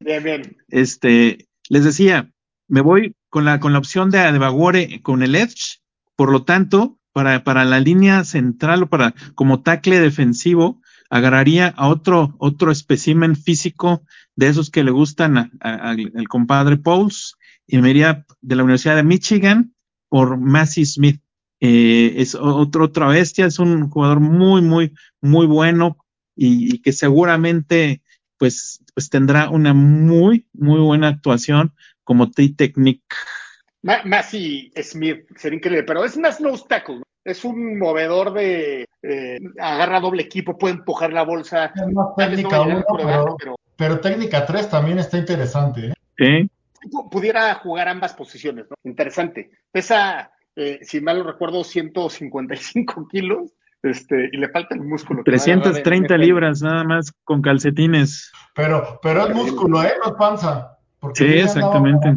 [0.00, 0.56] Bien, bien.
[0.68, 2.30] Este, les decía,
[2.68, 5.80] me voy con la, con la opción de Adebagore con el Edge,
[6.16, 10.80] por lo tanto, para, para la línea central o para como tackle defensivo,
[11.10, 14.02] agarraría a otro, otro espécimen físico
[14.34, 19.02] de esos que le gustan al compadre Pauls y me iría de la Universidad de
[19.02, 19.74] Michigan
[20.08, 21.20] por Massey Smith.
[21.60, 25.96] Eh, es otro, otra bestia, es un jugador muy, muy, muy bueno
[26.36, 28.02] y, que seguramente
[28.36, 31.72] pues, pues tendrá una muy, muy buena actuación
[32.02, 33.02] como T-Technique.
[33.82, 40.00] Massey Smith sería increíble, pero es más no tackle, es un movedor de eh, agarra
[40.00, 41.72] doble equipo, puede empujar la bolsa.
[41.74, 42.84] Es más técnica uno,
[43.76, 45.92] pero, técnica 3 también está interesante.
[46.18, 46.46] ¿eh?
[47.10, 48.76] Pudiera jugar ambas posiciones, ¿no?
[48.84, 49.50] Interesante.
[49.70, 53.52] Pesa, eh, si mal no recuerdo, 155 kilos.
[53.82, 55.22] Este, y le falta el músculo.
[55.22, 58.32] 330 libras nada más con calcetines.
[58.54, 59.92] Pero, pero es músculo, ¿eh?
[60.02, 60.78] No es panza.
[61.12, 62.16] sí, exactamente.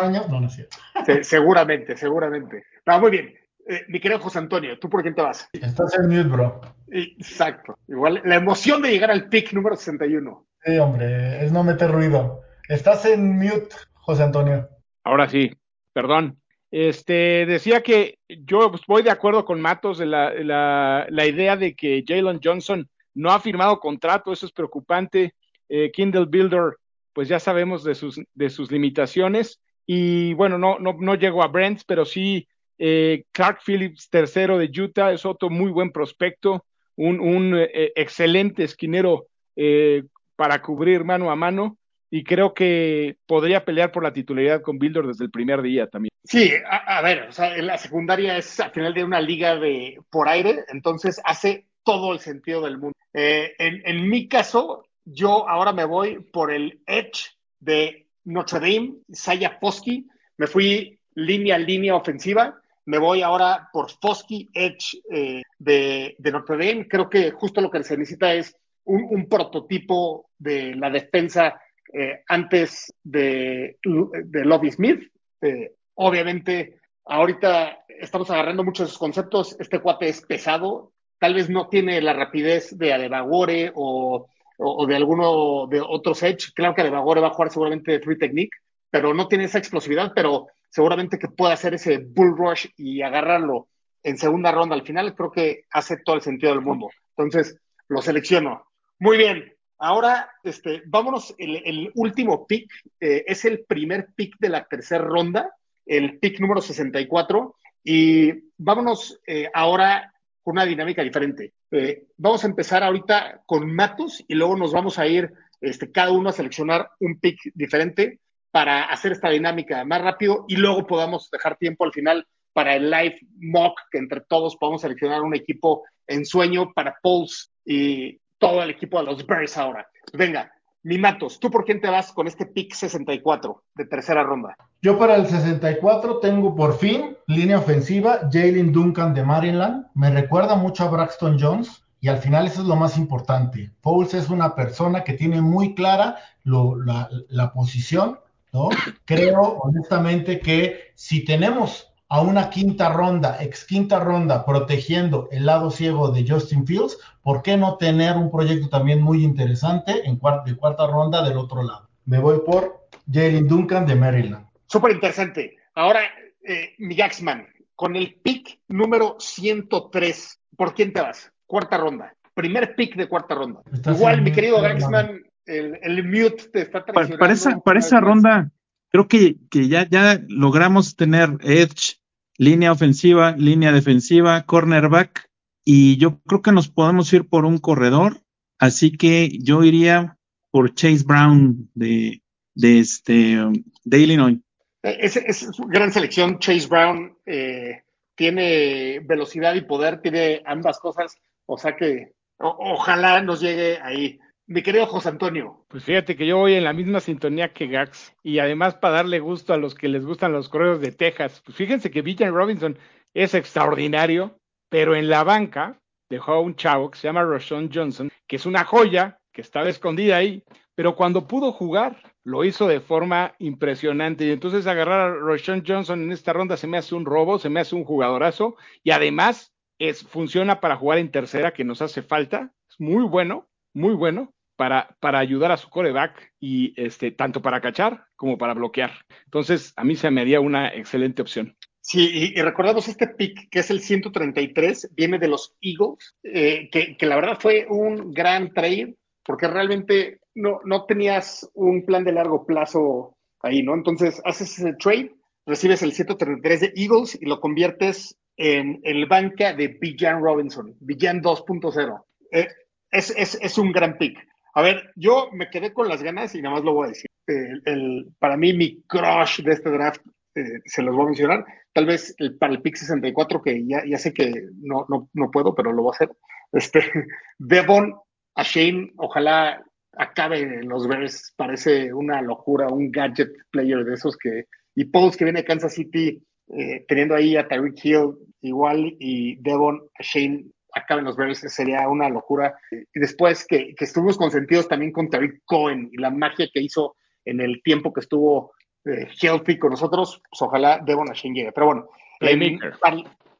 [0.00, 0.78] No, no es cierto.
[1.22, 2.64] seguramente, seguramente.
[2.86, 3.34] No, muy bien.
[3.68, 5.48] Eh, mi querido José Antonio, ¿tú por quién te vas?
[5.52, 6.60] Estás en mute, bro.
[6.90, 7.78] Exacto.
[7.86, 10.46] Igual la emoción de llegar al pick número 61.
[10.64, 12.40] Sí, hombre, es no meter ruido.
[12.68, 14.68] Estás en mute, José Antonio.
[15.04, 15.50] Ahora sí,
[15.92, 16.38] perdón.
[16.70, 21.74] Este, decía que yo voy de acuerdo con Matos de la, la, la idea de
[21.74, 25.34] que Jalen Johnson no ha firmado contrato, eso es preocupante.
[25.68, 26.76] Eh, Kindle Builder,
[27.12, 29.60] pues ya sabemos de sus, de sus limitaciones.
[29.86, 34.70] Y bueno, no, no, no llegó a Brent, pero sí eh, Clark Phillips, tercero de
[34.80, 36.64] Utah, es otro muy buen prospecto,
[36.96, 40.04] un, eh, excelente esquinero eh,
[40.36, 41.78] para cubrir mano a mano
[42.12, 46.10] y creo que podría pelear por la titularidad con Builder desde el primer día también.
[46.24, 50.28] Sí, a, ver, o sea, la secundaria es al final de una liga de por
[50.28, 52.96] aire, entonces hace todo el sentido del mundo.
[53.12, 59.58] en, en, mi caso, yo ahora me voy por el Edge de Notre Dame, Saya
[59.58, 66.16] Posky, me fui línea a línea ofensiva, me voy ahora por Fosky Edge eh, de,
[66.18, 66.88] Notre Dame.
[66.88, 71.60] Creo que justo lo que se necesita es un, prototipo de la defensa
[71.92, 75.10] eh, antes de, de Lobby Smith.
[75.40, 79.56] Eh, obviamente, ahorita estamos agarrando muchos esos conceptos.
[79.58, 84.26] Este cuate es pesado, tal vez no tiene la rapidez de Adebagore o,
[84.58, 86.52] o, de alguno de otros Edge.
[86.54, 88.56] Claro que Adebagore va a jugar seguramente de Free Technique,
[88.90, 93.68] pero no tiene esa explosividad, pero seguramente que pueda hacer ese bull rush y agarrarlo
[94.02, 96.90] en segunda ronda al final, creo que hace todo el sentido del mundo.
[97.16, 97.56] Entonces,
[97.88, 98.66] lo selecciono.
[98.98, 99.52] Muy bien.
[99.84, 105.56] Ahora, este, vámonos, el, último pick eh, es el primer pick de la tercera ronda,
[105.84, 111.54] el pick número 64, y vámonos eh, ahora con una dinámica diferente.
[111.72, 116.12] Eh, vamos a empezar ahorita con Matos y luego nos vamos a ir este, cada
[116.12, 118.20] uno a seleccionar un pick diferente
[118.52, 122.88] para hacer esta dinámica más rápido y luego podamos dejar tiempo al final para el
[122.88, 128.60] live mock, que entre todos podamos seleccionar un equipo en sueño para Pulse y todo
[128.60, 129.86] el equipo de los Bears ahora.
[130.12, 130.50] Venga,
[130.82, 134.56] mi Matos, ¿tú por quién te vas con este pick 64 de tercera ronda?
[134.82, 139.86] Yo para el 64 tengo por fin línea ofensiva Jalen Duncan de Maryland.
[139.94, 143.70] Me recuerda mucho a Braxton Jones y al final eso es lo más importante.
[143.80, 148.18] Pauls es una persona que tiene muy clara la, la posición
[148.52, 148.68] ¿no?
[149.04, 155.70] Creo honestamente que si tenemos a una quinta ronda, ex quinta ronda, protegiendo el lado
[155.70, 160.50] ciego de Justin Fields, ¿por qué no tener un proyecto también muy interesante en cuarta,
[160.50, 161.88] de cuarta ronda del otro lado?
[162.04, 164.46] Me voy por Jalen Duncan de Maryland.
[164.66, 165.56] Súper interesante.
[165.74, 166.00] Ahora,
[166.46, 171.32] eh, mi Jacksman, con el pick número 103, ¿por quién te vas?
[171.46, 172.14] Cuarta ronda.
[172.34, 173.62] Primer pick de cuarta ronda.
[173.86, 177.18] Igual, mi querido Gaxman, el, el, mute te está traicionando.
[177.18, 178.50] Para, esa, para esa ronda,
[178.90, 182.01] creo que, que ya, ya logramos tener edge,
[182.38, 185.30] línea ofensiva, línea defensiva, cornerback,
[185.64, 188.20] y yo creo que nos podemos ir por un corredor,
[188.58, 190.18] así que yo iría
[190.50, 192.22] por Chase Brown de,
[192.54, 193.38] de, este,
[193.84, 194.38] de Illinois.
[194.82, 196.38] Es, es gran selección.
[196.38, 197.82] Chase Brown eh,
[198.16, 201.16] tiene velocidad y poder, tiene ambas cosas.
[201.46, 204.18] O sea que ojalá nos llegue ahí.
[204.46, 205.64] Mi querido José Antonio.
[205.68, 208.14] Pues fíjate que yo voy en la misma sintonía que Gax.
[208.22, 211.40] Y además para darle gusto a los que les gustan los correos de Texas.
[211.44, 212.78] Pues fíjense que Villan Robinson
[213.14, 218.10] es extraordinario, pero en la banca dejó a un chavo que se llama Roshan Johnson,
[218.26, 222.80] que es una joya, que estaba escondida ahí, pero cuando pudo jugar, lo hizo de
[222.80, 224.26] forma impresionante.
[224.26, 227.48] Y entonces agarrar a Roshan Johnson en esta ronda se me hace un robo, se
[227.48, 232.02] me hace un jugadorazo, y además es, funciona para jugar en tercera, que nos hace
[232.02, 232.52] falta.
[232.68, 234.32] Es muy bueno, muy bueno.
[234.54, 238.92] Para, para ayudar a su coreback y este, tanto para cachar como para bloquear.
[239.24, 241.56] Entonces, a mí se me haría una excelente opción.
[241.80, 246.96] Sí, y, recordamos este pick que es el 133, viene de los Eagles, eh, que,
[246.96, 252.12] que, la verdad fue un gran trade porque realmente no, no tenías un plan de
[252.12, 253.74] largo plazo ahí, ¿no?
[253.74, 255.14] Entonces haces ese trade,
[255.46, 261.20] recibes el 133 de Eagles y lo conviertes en el banca de Bijan Robinson, Bijan
[261.20, 262.04] 2.0.
[262.30, 262.48] Eh,
[262.92, 264.18] es, es, es, un gran pick.
[264.54, 267.10] A ver, yo me quedé con las ganas y nada más lo voy a decir.
[267.26, 270.02] El, para mí, mi crush de este draft,
[270.34, 271.44] eh, se los voy a mencionar.
[271.72, 275.30] Tal vez el, para el pick 64, que ya, ya sé que no, no, no
[275.30, 276.10] puedo, pero lo voy a hacer.
[276.52, 276.80] Este,
[277.38, 277.94] Devon
[278.34, 279.64] a Shane, ojalá
[279.96, 285.16] acabe en los Bears, parece una locura, un gadget player de esos que, y Pauls
[285.16, 290.02] que viene de Kansas City, eh, teniendo ahí a Tyreek Hill igual y Devon a
[290.02, 292.56] Shane acabe en los Bears, sería una locura.
[292.70, 296.96] Y después que, que estuvimos consentidos también con Tyreek Cohen y la magia que hizo
[297.24, 298.52] en el tiempo que estuvo
[298.84, 301.52] eh, healthy con nosotros, pues ojalá Devon a Shane llegue.
[301.52, 302.74] Pero bueno, playmaker.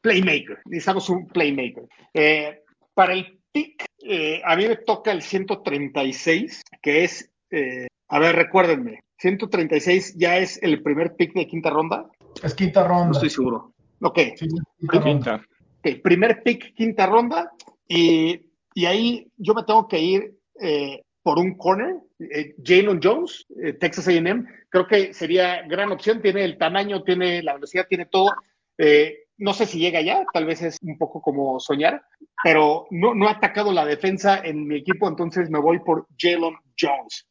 [0.00, 1.84] playmaker, necesitamos un playmaker.
[2.14, 2.62] Eh,
[2.94, 8.36] para el pick, eh, a mí me toca el 136, que es, eh, a ver,
[8.36, 12.06] recuérdenme, 136 ya es el primer pick de quinta ronda.
[12.42, 13.06] Es quinta ronda.
[13.06, 13.72] No estoy seguro.
[14.00, 14.18] Ok.
[15.02, 15.44] quinta
[15.82, 17.52] primer pick, quinta ronda,
[17.88, 18.40] y,
[18.74, 21.96] y, ahí yo me tengo que ir eh, por un corner.
[22.64, 23.44] Jalen Jones,
[23.80, 26.22] Texas AM, creo que sería gran opción.
[26.22, 28.30] Tiene el tamaño, tiene la velocidad, tiene todo.
[29.38, 32.02] no sé si llega ya, tal vez es un poco como soñar,
[32.44, 36.54] pero no, no ha atacado la defensa en mi equipo, entonces me voy por Jalen
[36.78, 37.26] Jones.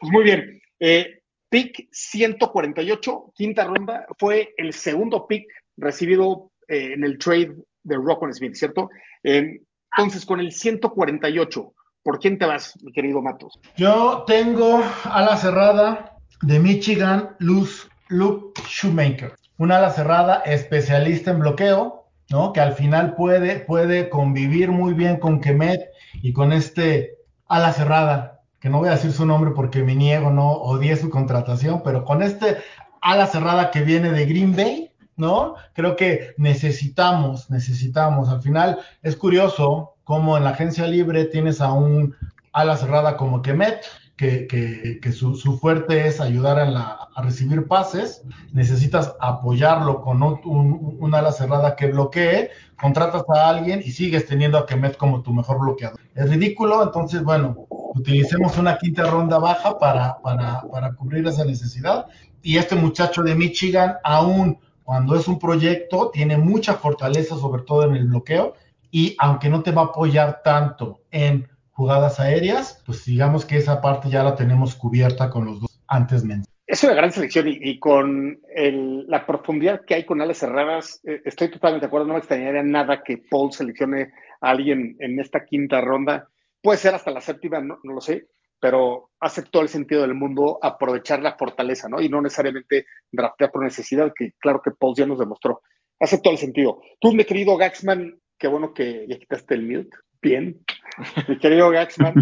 [0.00, 0.60] Pues muy bien.
[0.80, 7.54] Eh, pick 148, quinta ronda, fue el segundo pick recibido eh, en el trade
[7.88, 8.90] de Rockon Smith, ¿cierto?
[9.22, 9.62] Eh,
[9.96, 11.72] entonces, con el 148,
[12.02, 13.58] ¿por quién te vas, mi querido Matos?
[13.76, 19.34] Yo tengo a la cerrada de Michigan, Luz, Luke Shoemaker.
[19.58, 22.52] Una ala cerrada especialista en bloqueo, ¿no?
[22.52, 25.80] Que al final puede, puede convivir muy bien con Kemet
[26.22, 27.16] y con este
[27.48, 31.10] ala cerrada, que no voy a decir su nombre porque me niego, no odié su
[31.10, 32.58] contratación, pero con este
[33.00, 34.87] ala cerrada que viene de Green Bay,
[35.18, 35.56] ¿no?
[35.74, 38.30] Creo que necesitamos, necesitamos.
[38.30, 42.16] Al final es curioso cómo en la agencia libre tienes a un
[42.52, 43.84] ala cerrada como Kemet,
[44.16, 50.20] que, que, su, su, fuerte es ayudar a, la, a, recibir pases, necesitas apoyarlo con
[50.24, 52.50] un, un, ala cerrada que bloquee,
[52.80, 56.00] contratas a alguien y sigues teniendo a Kemet como tu mejor bloqueador.
[56.16, 62.06] Es ridículo, entonces, bueno, utilicemos una quinta ronda baja para, para, para cubrir esa necesidad.
[62.42, 67.84] Y este muchacho de Michigan, aún cuando es un proyecto, tiene mucha fortaleza, sobre todo
[67.84, 68.54] en el bloqueo,
[68.90, 73.82] y aunque no te va a apoyar tanto en jugadas aéreas, pues digamos que esa
[73.82, 76.54] parte ya la tenemos cubierta con los dos antes mencionados.
[76.66, 81.20] Es una gran selección y, con el, la profundidad que hay con alas cerradas, eh,
[81.26, 85.44] estoy totalmente de acuerdo, no me extrañaría nada que Paul seleccione a alguien en esta
[85.44, 86.30] quinta ronda.
[86.62, 88.28] Puede ser hasta la séptima, no, no, lo sé,
[88.60, 92.00] pero hace todo el sentido del mundo aprovechar la fortaleza, ¿no?
[92.00, 95.62] Y no necesariamente draftear por necesidad, que claro que Paul ya nos demostró.
[96.00, 96.80] Hace todo el sentido.
[97.00, 99.96] Tú, mi querido Gaxman, qué bueno que ya quitaste el mute.
[100.20, 100.60] Bien.
[101.28, 102.14] Mi querido Gaxman,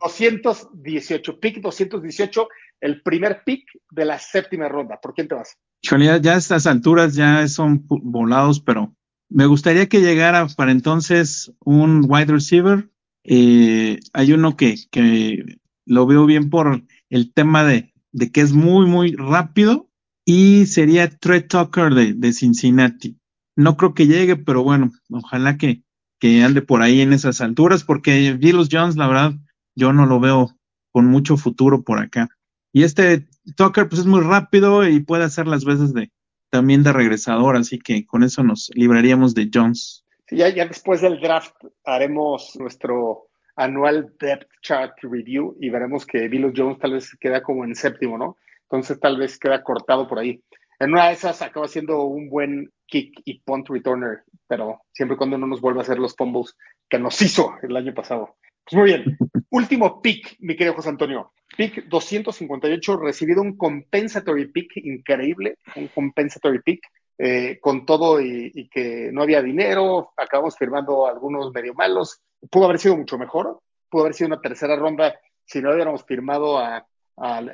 [0.00, 2.48] 218, eh, pick 218,
[2.80, 4.98] el primer pick de la séptima ronda.
[5.00, 5.56] ¿Por quién te vas?
[5.82, 8.94] ya, ya a estas alturas ya son volados, pero
[9.28, 12.90] me gustaría que llegara para entonces un wide receiver.
[13.22, 15.59] Eh, hay uno que, que
[15.90, 19.88] lo veo bien por el tema de, de que es muy, muy rápido
[20.24, 23.18] y sería Trey Tucker de, de Cincinnati.
[23.56, 25.82] no creo que llegue, pero bueno, ojalá que,
[26.20, 29.32] que ande por ahí en esas alturas, porque Vilus Jones, la verdad,
[29.74, 30.56] yo no lo veo
[30.92, 32.28] con mucho futuro por acá.
[32.72, 33.26] Y este
[33.56, 36.12] Tucker, pues es muy rápido y puede hacer las veces de
[36.50, 40.04] también de regresador, así que con eso nos libraríamos de Jones.
[40.30, 46.52] ya, ya después del draft haremos nuestro anual depth chart review y veremos que Vilus
[46.56, 48.36] Jones tal vez queda como en séptimo, ¿no?
[48.62, 50.42] Entonces tal vez queda cortado por ahí.
[50.78, 55.18] En una de esas acaba siendo un buen kick y punt returner, pero siempre y
[55.18, 56.56] cuando no nos vuelva a hacer los fumbles
[56.88, 58.36] que nos hizo el año pasado.
[58.64, 59.18] Pues muy bien.
[59.50, 61.32] Último pick, mi querido José Antonio.
[61.56, 66.80] Pick 258, recibido un compensatory pick increíble, un compensatory pick
[67.18, 72.20] eh, con todo y, que no había dinero, acabamos firmando algunos medio malos.
[72.48, 76.58] Pudo haber sido mucho mejor, pudo haber sido una tercera ronda si no hubiéramos firmado
[76.58, 76.86] a,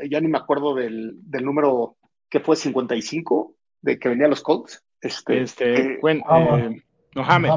[0.08, 1.96] ya ni me acuerdo del, del número
[2.28, 4.84] que fue 55 de que venía los Colts.
[5.00, 6.82] Este, este eh, eh,
[7.14, 7.50] Mohamed.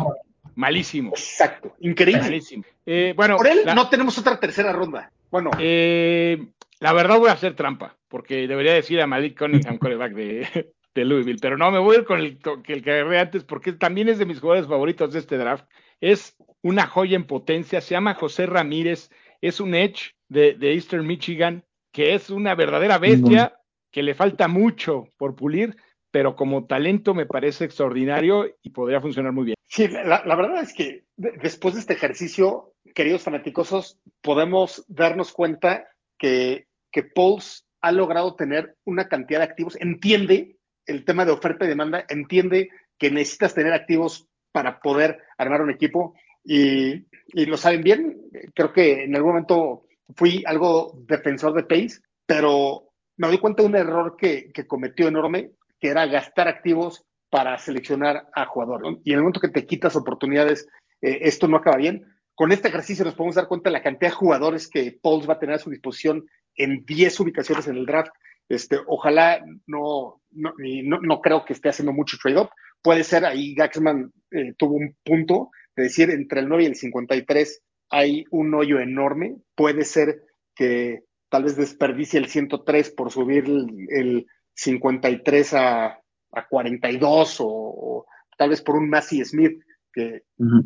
[0.56, 1.12] Malísimo.
[1.12, 2.24] Exacto, increíble.
[2.24, 2.64] Malísimo.
[2.86, 5.12] Eh, bueno, por él no tenemos otra tercera ronda.
[5.32, 5.52] Bueno.
[5.52, 11.06] la verdad voy a hacer trampa, porque debería decir a Malik Cunningham, coreback de, de
[11.06, 13.74] Louisville, pero no, me voy a ir con el que, el que agarré antes, porque
[13.74, 15.66] también es de mis jugadores favoritos de este draft.
[16.02, 19.10] Es una joya en potencia, se llama José Ramírez,
[19.42, 23.60] es un edge de, de Eastern Michigan, que es una verdadera bestia,
[23.92, 25.76] que le falta mucho por pulir,
[26.12, 29.56] pero como talento me parece extraordinario y podría funcionar muy bien.
[29.68, 36.68] Sí, la, verdad es que después de este ejercicio, queridos fanáticosos, podemos darnos cuenta que,
[36.92, 41.70] que Pauls ha logrado tener una cantidad de activos, entiende el tema de oferta y
[41.70, 48.18] demanda, entiende que necesitas tener activos para poder armar un equipo y, lo saben bien.
[48.54, 53.70] Creo que en algún momento fui algo defensor de Pace, pero me doy cuenta de
[53.70, 59.00] un error que, cometió enorme que era gastar activos para seleccionar a jugador.
[59.04, 60.68] Y en el momento que te quitas oportunidades,
[61.02, 62.06] eh, esto no acaba bien.
[62.36, 65.34] Con este ejercicio nos podemos dar cuenta de la cantidad de jugadores que Pauls va
[65.34, 66.26] a tener a su disposición
[66.56, 68.12] en 10 ubicaciones en el draft.
[68.48, 72.50] Este, ojalá no, no, no, creo que esté haciendo mucho trade-up.
[72.82, 76.76] Puede ser, ahí Gaxman eh, tuvo un punto de decir entre el 9 y el
[76.76, 79.38] 53 hay un hoyo enorme.
[79.56, 87.38] Puede ser que tal vez desperdicie el 103 por subir el 53 a, a 42
[87.40, 88.06] o,
[88.38, 89.62] tal vez por un Massey Smith
[89.92, 90.24] que,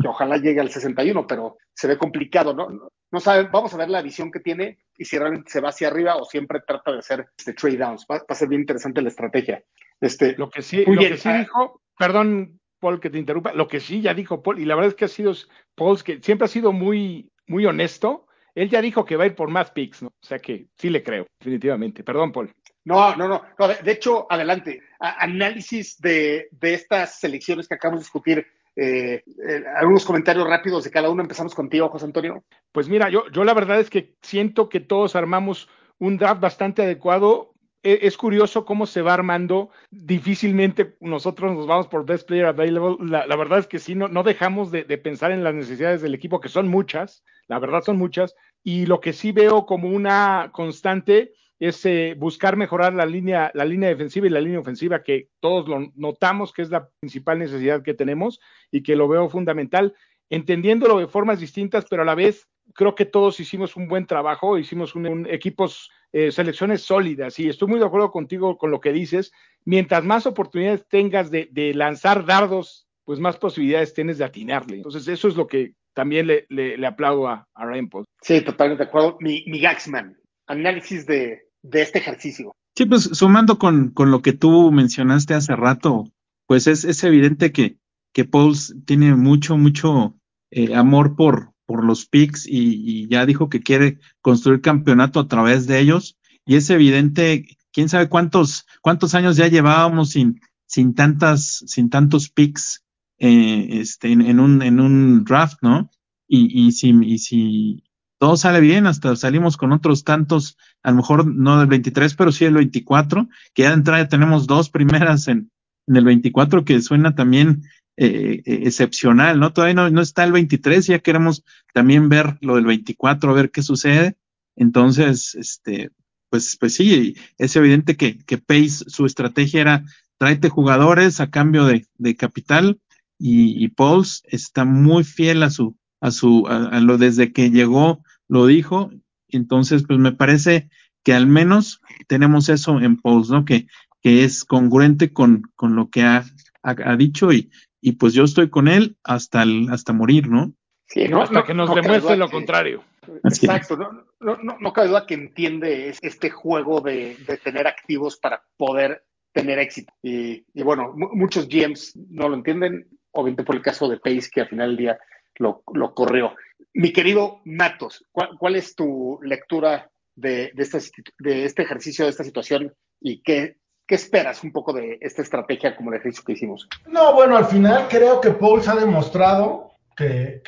[0.07, 2.89] ojalá llegue al 61, pero se ve complicado, ¿no?
[3.11, 5.87] No, saben, vamos a ver la visión que tiene y si realmente se va hacia
[5.87, 8.05] arriba o siempre trata de hacer este trade downs.
[8.09, 9.63] Va, a ser bien interesante la estrategia.
[10.01, 13.69] Este, lo que sí, lo que sí ah, dijo, perdón, Paul, que te interrumpa, lo
[13.69, 15.33] que sí ya dijo Paul, y la verdad es que ha sido
[15.73, 18.27] Paul, que siempre ha sido muy, muy honesto.
[18.55, 20.09] Él ya dijo que va a ir por más picks, ¿no?
[20.09, 22.03] O sea que sí le creo, definitivamente.
[22.03, 22.53] Perdón, Paul.
[22.83, 23.41] No, no, no.
[23.67, 24.81] de, hecho, adelante.
[24.99, 28.47] análisis de, estas selecciones que acabamos de discutir.
[28.75, 31.21] Eh, eh, algunos comentarios rápidos de cada uno.
[31.21, 32.43] Empezamos contigo, José Antonio.
[32.73, 35.69] Pues mira, yo, yo la verdad es que siento que todos armamos
[35.99, 37.52] un draft bastante adecuado.
[37.83, 39.69] E, es, curioso cómo se va armando.
[39.91, 42.97] Difícilmente nosotros nos vamos por Best Player Available.
[43.07, 46.15] La, verdad es que sí, no, no dejamos de, de pensar en las necesidades del
[46.15, 47.23] equipo, que son muchas.
[47.47, 48.35] La verdad son muchas.
[48.63, 53.63] Y lo que sí veo como una constante es eh, buscar mejorar la línea, la
[53.63, 57.83] línea defensiva y la línea ofensiva, que todos lo notamos que es la principal necesidad
[57.83, 59.93] que tenemos y que lo veo fundamental,
[60.29, 64.57] entendiéndolo de formas distintas, pero a la vez creo que todos hicimos un buen trabajo,
[64.57, 68.93] hicimos un, equipos, eh, selecciones sólidas, y estoy muy de acuerdo contigo con lo que
[68.93, 69.31] dices.
[69.65, 74.77] Mientras más oportunidades tengas de, lanzar dardos, pues más posibilidades tienes de atinarle.
[74.77, 78.05] Entonces, eso es lo que también le, le, aplaudo a, a Rainbow.
[78.21, 79.17] Sí, totalmente de acuerdo.
[79.19, 80.15] Mi, mi Gaxman,
[80.47, 82.53] análisis de, de este ejercicio.
[82.75, 86.05] Sí, pues sumando con, con lo que tú mencionaste hace rato,
[86.47, 87.77] pues es, es evidente que,
[88.13, 90.15] que Pauls tiene mucho, mucho
[90.51, 95.65] eh, amor por, por los picks y, ya dijo que quiere construir campeonato a través
[95.65, 96.19] de ellos.
[96.45, 102.29] Y es evidente, quién sabe cuántos, cuántos años ya llevábamos sin, sin tantas, sin tantos
[102.29, 102.83] picks
[103.17, 105.89] eh, este, en, un, en un draft, ¿no?
[106.27, 107.83] Y, y si, y si
[108.19, 112.31] todo sale bien, hasta salimos con otros tantos, a lo mejor no del 23, pero
[112.31, 115.49] sí del 24, que ya de entrada tenemos dos primeras en,
[115.87, 117.63] en el 24 que suena también
[117.97, 119.53] eh, eh, excepcional, ¿no?
[119.53, 123.51] Todavía no, no, está el 23, ya queremos también ver lo del 24, a ver
[123.51, 124.17] qué sucede.
[124.55, 125.91] Entonces, este,
[126.29, 129.85] pues, pues sí, es evidente que, que Pace, su estrategia era
[130.17, 132.79] tráete jugadores a cambio de, de capital
[133.19, 138.03] y, y Pauls está muy fiel a su, a su, a lo desde que llegó
[138.27, 138.91] lo dijo.
[139.27, 140.69] Entonces, pues me parece
[141.03, 143.45] que al menos tenemos eso en post, ¿no?
[143.45, 143.67] Que,
[144.01, 146.25] que es congruente con, con lo que ha,
[146.61, 147.51] ha, dicho y,
[147.83, 150.53] y pues yo estoy con él hasta, el, hasta morir, ¿no?
[150.87, 152.81] Sí, hasta que nos demuestre lo contrario.
[153.25, 159.03] Exacto, no, no, no, cabe duda que entiende este juego de, tener activos para poder
[159.33, 159.91] tener éxito.
[160.01, 164.47] Y, bueno, muchos GMs no lo entienden, obviamente por el caso de Pace, que al
[164.47, 164.99] final del día
[165.35, 165.61] lo,
[165.93, 166.35] corrió.
[166.73, 170.79] Mi querido Matos, ¿cuál, es tu lectura de, de, este,
[171.19, 175.75] de este ejercicio, de esta situación y qué, ¿Qué esperas un poco de esta estrategia
[175.75, 176.67] como ejercicio que hicimos?
[176.87, 180.41] No, bueno, al final creo que Paul se ha demostrado que,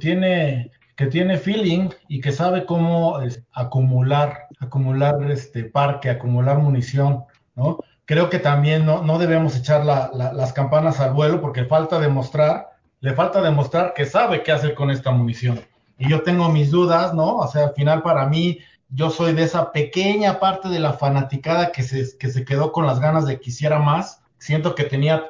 [0.00, 3.18] tiene, que tiene feeling y que sabe cómo
[3.52, 7.78] acumular, acumular este parque, acumular munición, ¿no?
[8.06, 13.12] Creo que también no, no debemos echar las campanas al vuelo porque falta demostrar, le
[13.14, 15.60] falta demostrar que sabe qué hacer con esta munición.
[15.98, 17.36] Y yo tengo mis dudas, ¿no?
[17.36, 21.72] O sea, al final para mí yo soy de esa pequeña parte de la fanaticada
[21.72, 24.22] que se, que se quedó con las ganas de que hiciera más.
[24.38, 25.24] Siento que tenía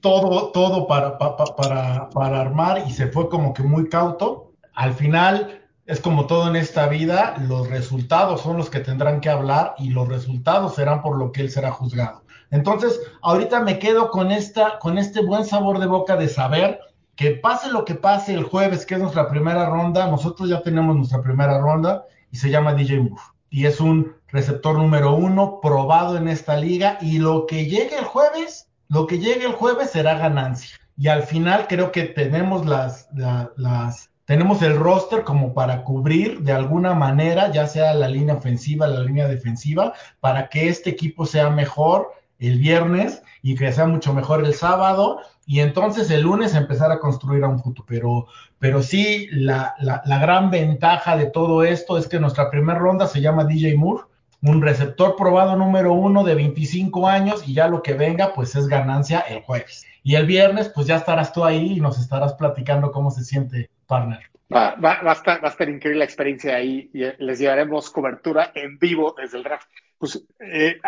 [0.00, 4.52] todo, todo para, para, para, armar y se fue como que muy cauto.
[4.74, 9.30] Al final, es como todo en esta vida, los resultados son los que tendrán que
[9.30, 12.22] hablar y los resultados serán por lo que él será juzgado.
[12.50, 16.80] Entonces, ahorita me quedo con, esta, con este buen sabor de boca de saber
[17.16, 20.94] que pase lo que pase el jueves, que es nuestra primera ronda, nosotros ya tenemos
[20.94, 23.22] nuestra primera ronda y se llama DJ Moore.
[23.50, 28.04] Y es un receptor número uno probado en esta liga y lo que llegue el
[28.04, 30.78] jueves, lo que llegue el jueves será ganancia.
[30.96, 33.08] Y al final creo que tenemos las,
[33.56, 38.86] las, tenemos el roster como para cubrir de alguna manera, ya sea la línea ofensiva,
[38.86, 44.12] la línea defensiva, para que este equipo sea mejor el viernes y que sea mucho
[44.12, 47.86] mejor el sábado y entonces el lunes empezar a construir a un futuro.
[47.88, 48.26] Pero,
[48.58, 53.22] pero sí, la, la, gran ventaja de todo esto es que nuestra primera ronda se
[53.22, 54.04] llama DJ Moore,
[54.42, 58.68] un receptor probado número uno de 25 años y ya lo que venga pues es
[58.68, 59.86] ganancia el jueves.
[60.02, 63.70] Y el viernes pues ya estarás tú ahí y nos estarás platicando cómo se siente
[63.86, 64.20] partner.
[64.54, 67.88] Va, va, va, a estar, va, a estar, increíble la experiencia ahí y les llevaremos
[67.88, 69.66] cobertura en vivo desde el draft.
[69.96, 70.78] Pues eh,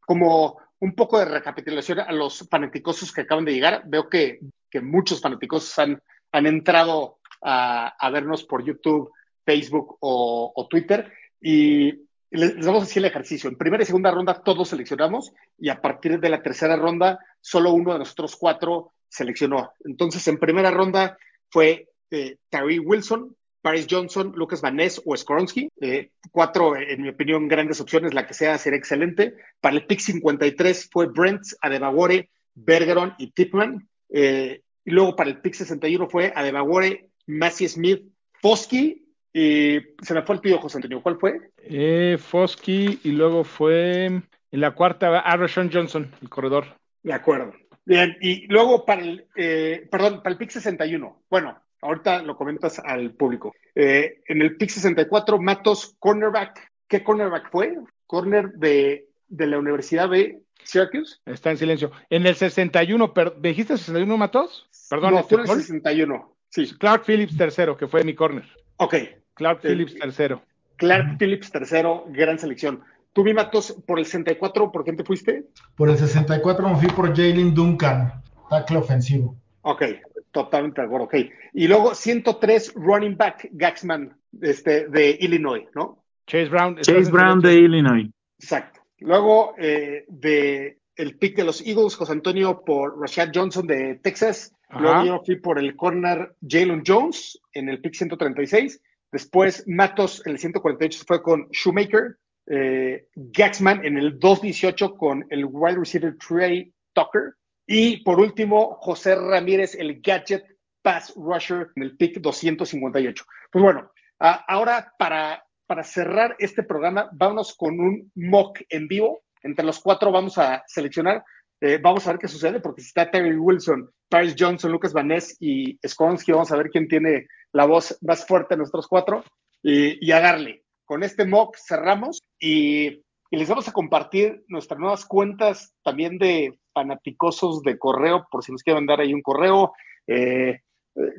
[0.00, 3.82] como un poco de recapitulación a los fanáticosos que acaban de llegar.
[3.86, 4.40] Veo que,
[4.82, 6.00] muchos fanáticosos han,
[6.32, 9.12] han entrado a, vernos por YouTube,
[9.44, 13.48] Facebook o, Twitter y les, vamos a decir el ejercicio.
[13.48, 17.72] En primera y segunda ronda todos seleccionamos y a partir de la tercera ronda solo
[17.72, 19.72] uno de nosotros cuatro seleccionó.
[19.84, 21.16] Entonces en primera ronda
[21.50, 25.68] fue eh, Terry Wilson, Paris Johnson, Lucas Van Ness o Skoronsky.
[25.80, 28.14] Eh, cuatro, en mi opinión, grandes opciones.
[28.14, 29.34] La que sea será excelente.
[29.60, 33.88] Para el pick 53 fue Brent, Adebagore, Bergeron y Tipman.
[34.10, 38.02] Eh, y luego para el pick 61 fue Adebagore, Massey Smith,
[38.40, 39.04] Fosky.
[39.32, 41.02] Y se me fue el tío José Antonio.
[41.02, 41.50] ¿Cuál fue?
[41.58, 46.78] Eh, Fosky y luego fue en la cuarta, Arreshon Johnson, el corredor.
[47.02, 47.52] De acuerdo.
[47.84, 51.22] Bien, y luego para el, eh, perdón, para el pick 61.
[51.30, 53.54] Bueno, Ahorita lo comentas al público.
[53.74, 56.72] Eh, en el pick 64, Matos, cornerback.
[56.86, 57.76] ¿Qué cornerback fue?
[58.06, 61.16] Corner de, de la Universidad de Syracuse.
[61.24, 61.92] Está en silencio.
[62.10, 64.68] En el 61, ¿me dijiste 61, Matos?
[64.90, 66.34] Perdón, no, en el 61.
[66.50, 66.74] Sí.
[66.78, 68.44] Clark Phillips tercero, que fue mi corner.
[68.76, 68.94] Ok.
[69.34, 70.42] Clark Phillips tercero.
[70.76, 72.82] Clark Phillips tercero, gran selección.
[73.12, 75.46] Tú, mi Matos, por el 64, ¿por quién te fuiste?
[75.76, 79.36] Por el 64 me fui por Jalen Duncan, tackle ofensivo.
[79.62, 79.82] Ok,
[80.30, 81.14] Totalmente de acuerdo, ok.
[81.54, 86.04] Y luego 103 running back Gaxman este, de Illinois, ¿no?
[86.26, 86.76] Chase Brown.
[86.76, 88.10] Chase Brown de Illinois.
[88.38, 88.80] Exacto.
[88.98, 94.52] Luego eh, de el pick de los Eagles, José Antonio por Rashad Johnson de Texas.
[94.78, 98.82] Luego yo fui por el corner Jalen Jones en el pick 136.
[99.10, 102.18] Después Matos en el 148 fue con Shoemaker.
[102.46, 107.34] Eh, Gaxman en el 218 con el wide receiver Trey Tucker.
[107.70, 113.24] Y por último, José Ramírez, el gadget pass rusher en el pick 258.
[113.52, 119.20] Pues bueno, ahora para, para cerrar este programa, vámonos con un mock en vivo.
[119.42, 121.22] Entre los cuatro vamos a seleccionar,
[121.60, 125.36] eh, vamos a ver qué sucede, porque si está Terry Wilson, Paris Johnson, Lucas Vaness
[125.38, 129.22] y Skonsky, vamos a ver quién tiene la voz más fuerte de nuestros cuatro
[129.62, 130.64] y, y a darle.
[130.86, 137.62] Con este mock cerramos y les vamos a compartir nuestras nuevas cuentas también de fanaticosos
[137.62, 139.72] de correo, por si nos quieren dar ahí un correo.
[140.06, 140.60] Eh,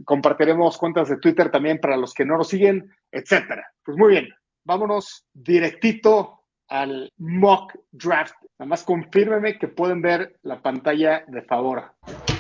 [0.06, 3.68] compartiremos cuentas de Twitter también para los que no nos siguen, etcétera.
[3.84, 4.30] Pues muy bien,
[4.64, 8.36] vámonos directito al mock draft.
[8.58, 11.92] Nada más confírmeme que pueden ver la pantalla de favor.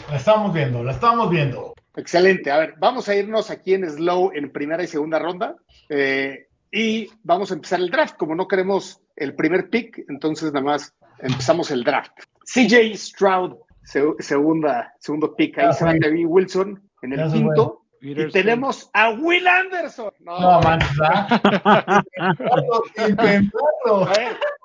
[0.09, 1.73] La estamos viendo, la estamos viendo.
[1.95, 2.51] Excelente.
[2.51, 5.57] A ver, vamos a irnos aquí en slow en primera y segunda ronda.
[5.89, 8.15] Eh, y vamos a empezar el draft.
[8.15, 12.11] Como no queremos el primer pick, entonces nada más empezamos el draft.
[12.45, 13.55] CJ Stroud
[14.19, 15.57] segunda, segundo pick.
[15.57, 17.85] Ahí se va Terry Wilson en el quinto.
[18.01, 20.13] Y tenemos a Will Anderson.
[20.21, 20.89] No, no manches,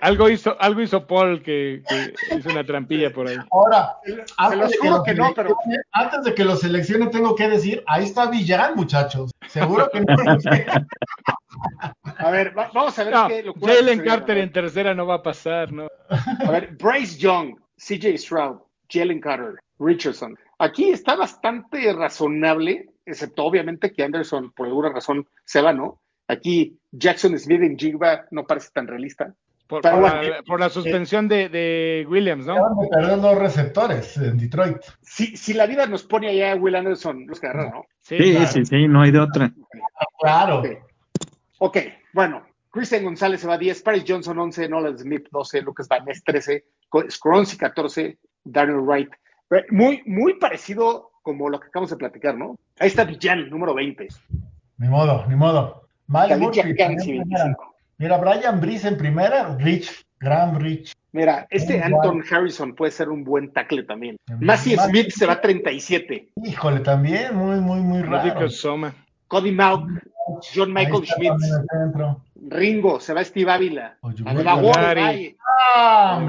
[0.00, 1.82] algo hizo, algo hizo Paul que,
[2.36, 3.36] hizo una trampilla por ahí.
[3.50, 5.56] Ahora, se los juro que, no, pero
[5.92, 9.30] antes de que lo seleccione tengo que decir, ahí está Villan, muchachos.
[9.48, 10.06] Seguro que no.
[12.18, 13.74] a ver, vamos a ver qué locura.
[13.74, 15.88] Jalen Carter en tercera no va a pasar, ¿no?
[16.08, 18.58] A ver, Bryce Young, CJ Stroud,
[18.88, 20.36] Jalen Carter, Richardson.
[20.58, 26.00] Aquí está bastante razonable, excepto obviamente que Anderson por alguna razón se va, ¿no?
[26.28, 29.34] Aquí Jackson Smith en Jigba no parece tan realista.
[29.66, 32.54] Por, la, suspensión de, Williams, ¿no?
[32.90, 34.76] Perder dos receptores en Detroit.
[35.00, 37.86] Si, si la vida nos pone allá a Will Anderson, los que ¿no?
[38.02, 39.50] Sí, sí, sí, no hay de otra.
[40.20, 40.62] Claro.
[41.58, 41.78] Ok,
[42.12, 42.42] bueno.
[42.70, 46.64] Christian González se va a 10, Paris Johnson 11, Nolan Smith 12, Lucas Van 13,
[47.08, 49.10] Scronsy 14, Daniel Wright.
[49.70, 52.56] Muy, muy parecido como lo que acabamos de platicar, ¿no?
[52.80, 54.08] Ahí está Villan, número 20.
[54.78, 55.86] Ni modo, ni modo.
[56.08, 56.28] Mal
[57.98, 60.92] Mira, Brian Brice en primera, Rich, Graham Rich.
[61.12, 64.16] Mira, este Anton Harrison puede ser un buen tackle también.
[64.40, 66.30] Massey Smith se va a 37.
[66.44, 68.48] Híjole, también, muy, muy, muy raro.
[69.28, 70.02] Cody Mount,
[70.54, 71.32] John Michael Schmidt.
[72.48, 73.96] Ringo, se va a Steve Ávila.
[75.76, 76.20] Ah,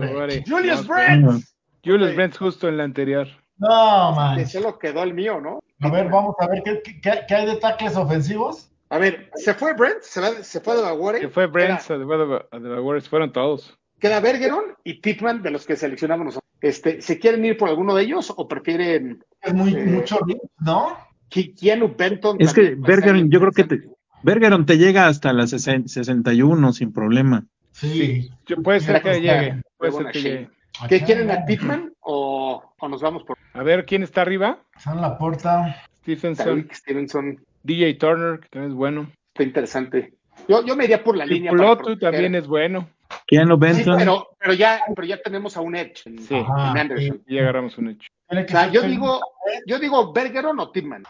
[0.47, 1.43] Julius Brent.
[1.83, 3.27] Julius Brent justo en la anterior.
[3.57, 4.39] No, man.
[4.39, 5.59] Ese lo quedó el mío, ¿no?
[5.81, 8.71] A ver, vamos a ver qué, qué, qué hay de tackles ofensivos.
[8.89, 10.01] A ver, ¿se fue Brent?
[10.01, 11.19] ¿Se, va, se fue de Baguare?
[11.19, 13.77] Se fue Brent, se fue de Baguare, se fueron todos.
[13.99, 16.51] Queda Bergeron y Pittman, de los que seleccionamos nosotros.
[16.61, 19.23] Este, ¿Se quieren ir por alguno de ellos o prefieren...?
[19.41, 20.19] Es muy, eh, mucho,
[20.59, 20.97] ¿no?
[21.29, 22.37] Keanu Benton.
[22.39, 23.89] Es que Bergeron, yo creo que te,
[24.23, 27.45] Bergeron te llega hasta las 61 sin problema.
[27.71, 28.29] Sí.
[28.63, 29.61] Puede ser que llegue.
[29.77, 30.49] Puede ser que llegue.
[30.89, 33.37] ¿Qué quieren a Pittman o, o, nos vamos por...?
[33.53, 34.59] A ver, ¿quién está arriba?
[34.77, 35.83] San Laporta.
[36.01, 36.67] Stephenson.
[36.71, 37.39] Stevenson.
[37.65, 39.11] DJ Turner, que también es bueno.
[39.33, 40.13] Está interesante.
[40.47, 41.51] Yo, yo me iría por la línea.
[41.51, 42.89] Piloto también es bueno.
[43.27, 47.23] ¿Quién lo Sí, pero, pero, ya, pero ya tenemos a un Edge sí, Anderson.
[47.27, 48.07] Y agarramos un Edge.
[48.27, 49.19] O sea, yo digo,
[49.65, 51.03] yo digo Bergeron o Tippmann.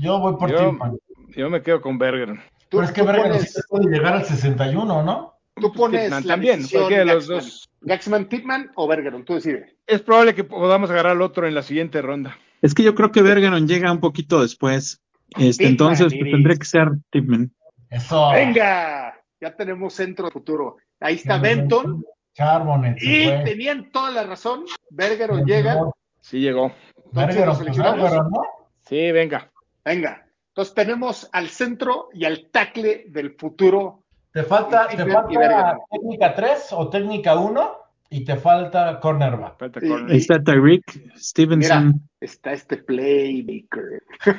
[0.00, 0.76] Yo voy por yo,
[1.36, 2.40] Yo me quedo con Bergeron.
[2.70, 5.34] Pero es que Bergeron pones, sí puede llegar al 61, ¿no?
[5.54, 7.68] Tú pones Tippmann, también, cualquiera de los dos.
[7.82, 9.74] Gaxman, Tippmann o Bergeron, tú decides.
[9.86, 12.38] Es probable que podamos agarrar al otro en la siguiente ronda.
[12.62, 15.02] Es que yo creo que Bergeron llega un poquito después.
[15.38, 17.52] Este, entonces pues, tendría que ser Tipman.
[17.90, 18.30] Eso.
[18.32, 20.76] Venga, ya tenemos centro futuro.
[21.00, 22.04] Ahí está Benton.
[22.34, 22.96] Charbonnet.
[23.02, 24.64] Y tenían toda la razón.
[24.90, 25.78] Bergeron llega.
[26.20, 26.72] Sí, llegó.
[27.12, 28.42] Bergeron, ¿no?
[28.80, 29.50] Sí, venga.
[29.84, 30.26] Venga.
[30.48, 34.04] Entonces tenemos al centro y al tackle del futuro.
[34.32, 37.82] ¿Te falta, ¿te falta técnica 3 o técnica 1?
[38.12, 39.58] y te falta cornerback.
[39.58, 40.14] Falta corner.
[40.14, 40.84] está Tyreek
[41.16, 42.08] Stevenson.
[42.22, 44.02] Está este playmaker.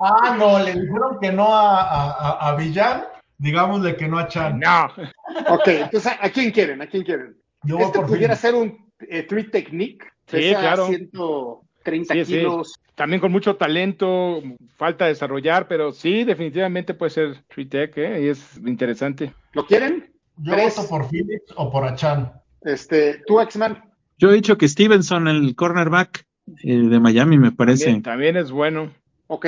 [0.00, 3.04] ah, no, le dijeron que no a, a, a Villan,
[3.38, 4.60] digámosle que no a Chan.
[4.60, 4.86] No.
[5.48, 6.80] ok, entonces, ¿a quién quieren?
[6.80, 7.36] ¿A quién quieren?
[7.64, 10.06] Yo este pudiera ser un eh, three technique.
[10.26, 10.86] Sí, claro.
[10.86, 12.74] 130 kilos.
[12.94, 14.42] También con mucho talento,
[14.76, 18.22] falta desarrollar, pero sí, definitivamente puede ser three tech, ¿eh?
[18.22, 19.32] y es interesante.
[19.52, 20.12] ¿Lo quieren?
[20.36, 22.32] Yo voto por Phillips o por Achan.
[22.62, 23.89] Este, ¿tú, X-Man?
[24.20, 26.26] Yo he dicho que Stevenson, el cornerback
[26.62, 28.02] eh, de Miami, me parece.
[28.02, 28.92] También, es bueno.
[29.28, 29.46] Ok,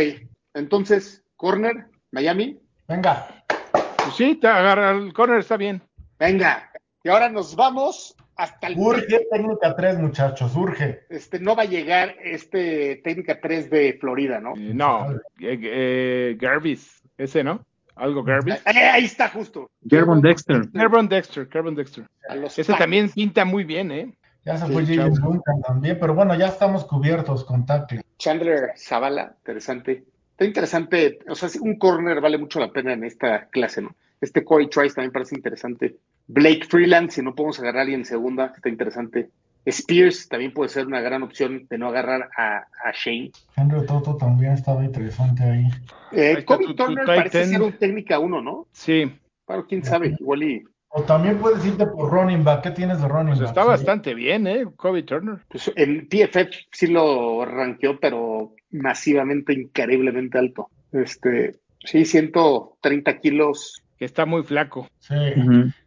[0.55, 2.59] entonces, corner, Miami.
[2.89, 3.45] Venga.
[3.71, 5.83] Pues sí, te agarra el corner, está bien.
[6.19, 6.71] Venga.
[7.05, 8.79] Y ahora nos vamos hasta el.
[8.79, 11.01] Urge técnica 3, muchachos, urge.
[11.11, 14.55] Este, no va a llegar este técnica 3 de Florida, ¿no?
[14.57, 17.63] Eh, no, eh, eh Garvis, ese, ¿no?
[17.95, 18.63] algo Garbage.
[18.65, 19.71] Eh, ahí está justo.
[19.87, 20.67] Gervon Dexter.
[20.73, 22.07] Gervon Dexter, Gervon Dexter.
[22.57, 24.15] Ese también pinta muy bien, ¿eh?
[24.45, 28.03] Ya se fue James Duncan también, pero bueno, ya estamos cubiertos con tackle.
[28.19, 30.05] Chandler Zavala, interesante.
[30.33, 33.95] Está interesante, o sea, un corner vale mucho la pena en esta clase, ¿no?
[34.21, 35.97] Este Corey Trice también parece interesante.
[36.27, 39.31] Blake Freeland, si no podemos agarrar a alguien en segunda, está interesante.
[39.65, 43.31] Spears también puede ser una gran opción de no agarrar a, Shane.
[43.57, 45.67] Henry Toto también estaba interesante ahí.
[46.11, 48.67] Eh, Kobe Turner parece ser un técnica uno, ¿no?
[48.73, 49.13] Sí.
[49.47, 50.65] Pero quién sabe, igual y...
[50.95, 52.63] O también puedes irte por running back.
[52.63, 53.49] ¿Qué tienes de running pues back?
[53.49, 54.65] Está bastante bien, ¿eh?
[54.77, 55.39] Kobe Turner.
[55.49, 60.69] Pues el PFF sí lo ranqueó, pero masivamente, increíblemente alto.
[60.93, 63.83] Este, sí, 130 kilos.
[63.99, 64.89] Que está muy flaco.
[64.99, 65.15] Sí.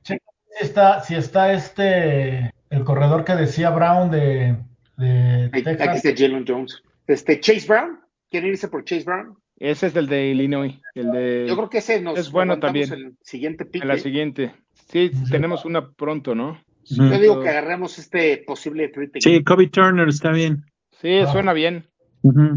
[0.01, 0.17] sí
[0.59, 4.57] está, si está este el corredor que decía Brown de,
[4.97, 5.87] de Texas.
[5.87, 6.81] Aquí está Jalen Jones.
[7.07, 7.99] Este, Chase Brown.
[8.29, 9.37] ¿Quieren irse por Chase Brown?
[9.57, 10.75] Ese es el de Illinois.
[10.95, 11.45] El de...
[11.47, 12.91] Yo creo que ese nos es bueno también.
[12.91, 13.83] El siguiente pick.
[13.83, 14.53] En la siguiente.
[14.85, 16.59] Sí, tenemos una pronto, ¿no?
[16.83, 19.09] Yo digo que agarremos este posible tweet.
[19.19, 20.63] Sí, Kobe Turner está bien.
[20.91, 21.31] Sí, ah.
[21.31, 21.85] suena bien.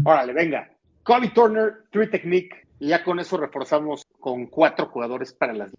[0.05, 0.69] Órale, venga.
[1.03, 5.71] Kobe Turner, Three Technique, y ya con eso reforzamos con cuatro jugadores para las.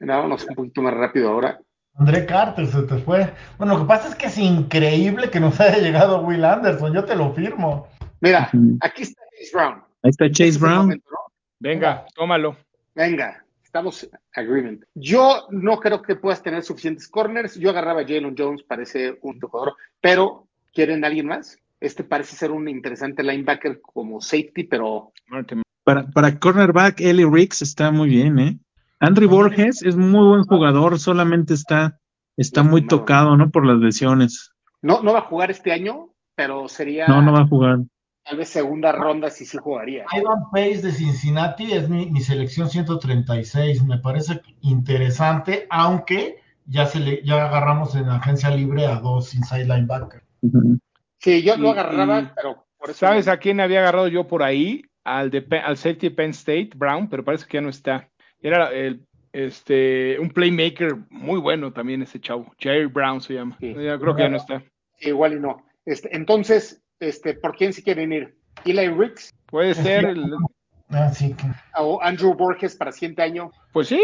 [0.00, 1.58] Vámonos un poquito más rápido ahora.
[1.94, 3.32] André Carter se te fue.
[3.56, 7.04] Bueno, lo que pasa es que es increíble que nos haya llegado Will Anderson, yo
[7.04, 7.88] te lo firmo.
[8.20, 9.82] Mira, aquí está Chase Brown.
[10.02, 11.02] Ahí está Chase este Brown.
[11.58, 12.56] Venga, tómalo.
[12.94, 14.82] Venga, estamos agreement.
[14.94, 17.54] Yo no creo que puedas tener suficientes corners.
[17.56, 21.58] Yo agarraba a Jalen Jones, parece un jugador, pero ¿quieren alguien más?
[21.78, 25.12] Este parece ser un interesante linebacker como safety, pero.
[25.84, 28.58] Para, para cornerback, Eli Ricks está muy bien, ¿eh?
[29.00, 32.00] Andrew Borges es muy buen jugador, solamente está,
[32.36, 33.50] está muy tocado, ¿no?
[33.50, 34.50] Por las lesiones.
[34.80, 37.06] No, no va a jugar este año, pero sería.
[37.06, 37.80] No, no va a jugar.
[38.28, 40.04] Tal vez segunda ronda si sí jugaría.
[40.12, 43.84] Ivan Pace de Cincinnati es mi, mi, selección 136.
[43.84, 49.64] Me parece interesante, aunque ya se le, ya agarramos en agencia libre a dos inside
[49.64, 50.22] linebackers.
[51.20, 54.82] Sí, yo lo agarraba, pero por eso ¿Sabes a quién había agarrado yo por ahí?
[55.04, 58.10] Al, de, al safety Penn State, Brown, pero parece que ya no está.
[58.42, 62.52] Era el, este, un playmaker muy bueno también ese chavo.
[62.58, 63.56] Jerry Brown se llama.
[63.60, 64.62] Ya creo que ya no está.
[65.00, 65.64] igual y no.
[65.86, 68.36] Este, entonces, este, ¿por quién si quieren ir?
[68.64, 69.34] Eli Ricks.
[69.46, 70.14] Puede ser.
[70.90, 71.34] Ah, sí.
[71.76, 73.50] O Andrew Borges para siguiente año.
[73.72, 74.00] Pues sí,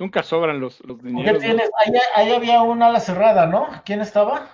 [0.00, 1.42] nunca sobran los, los dineros.
[2.14, 3.66] Ahí, había una ala cerrada, ¿no?
[3.84, 4.50] ¿Quién estaba?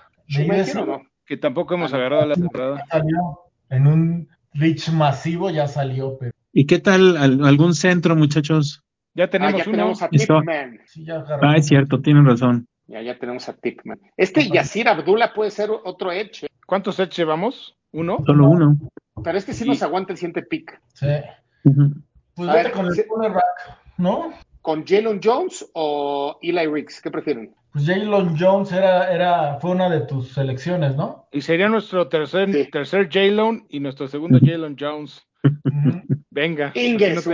[0.87, 1.03] no?
[1.27, 2.85] Que tampoco hemos agarrado a la cerrada.
[3.71, 6.33] En un reach masivo ya salió, pero.
[6.53, 8.85] ¿Y qué tal algún centro, muchachos?
[9.15, 10.81] Ya tenemos, ah, ya tenemos a Tipman.
[11.43, 12.67] ah, es cierto, tienen razón.
[12.87, 13.99] Ya, ya tenemos a Tipman.
[14.17, 16.47] Este Yacir Abdullah puede ser otro Edge.
[16.73, 17.77] ¿Cuántos Edge llevamos?
[17.93, 18.25] ¿Uno?
[18.25, 18.79] Solo uno.
[19.23, 20.81] Pero este sí, nos aguanta el siguiente pick.
[20.95, 21.07] Sí.
[22.35, 23.45] Pues vete con el cornerback,
[23.99, 24.33] ¿no?
[24.63, 27.03] ¿Con Jalen Jones o Eli Riggs?
[27.03, 27.55] ¿Qué prefieren?
[27.75, 31.29] Pues Jalen Jones era, era, fue una de tus selecciones, ¿no?
[31.31, 35.27] Y sería nuestro tercer, tercer Jalen y nuestro segundo Jalen Jones.
[36.31, 36.73] Venga.
[36.75, 37.33] Ingesu.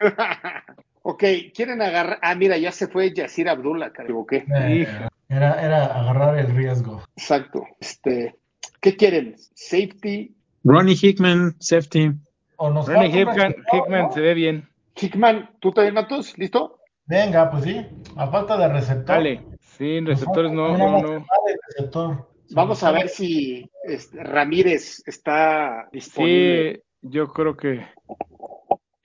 [1.02, 1.24] Ok,
[1.54, 2.18] quieren agarrar.
[2.22, 4.44] Ah, mira, ya se fue Yacir Abdullah, que equivoqué.
[4.54, 4.86] Eh,
[5.28, 7.02] era, era agarrar el riesgo.
[7.16, 7.64] Exacto.
[7.80, 8.36] Este,
[8.80, 9.36] ¿Qué quieren?
[9.54, 10.34] ¿Safety?
[10.64, 12.12] Ronnie Hickman, safety.
[12.58, 14.68] Ronnie Hickman, Hickman se ve bien.
[14.96, 16.36] Hickman, ¿tú también, Matos?
[16.38, 16.78] ¿Listo?
[17.06, 17.86] Venga, pues sí.
[18.16, 19.16] A falta de receptor.
[19.16, 19.42] Dale.
[19.60, 22.26] Sí, receptores no, no, no.
[22.52, 26.76] Vamos a ver si este, Ramírez está disponible.
[26.76, 27.86] Sí, yo creo que.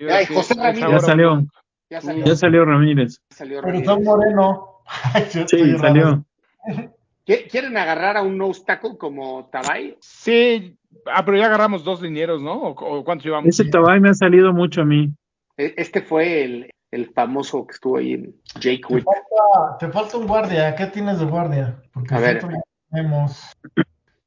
[0.09, 0.89] Ay, José Ramírez.
[0.91, 1.45] Ya salió.
[1.89, 3.21] Ya salió, Ramírez.
[3.37, 4.81] Pero son moreno.
[5.47, 6.25] sí, salió.
[7.25, 9.97] ¿Quieren agarrar a un nose tackle como Tabay?
[9.99, 12.53] Sí, ah, pero ya agarramos dos linieros, ¿no?
[12.53, 13.47] ¿O, cuántos llevamos?
[13.47, 15.11] Ese Tabay me ha salido mucho a mí.
[15.57, 19.05] E, este fue el, el famoso que estuvo ahí en Jake Witt.
[19.79, 20.75] Te, falta, un guardia.
[20.75, 21.81] ¿Qué tienes de guardia?
[21.91, 22.45] Porque a ver.
[22.91, 23.51] Tenemos...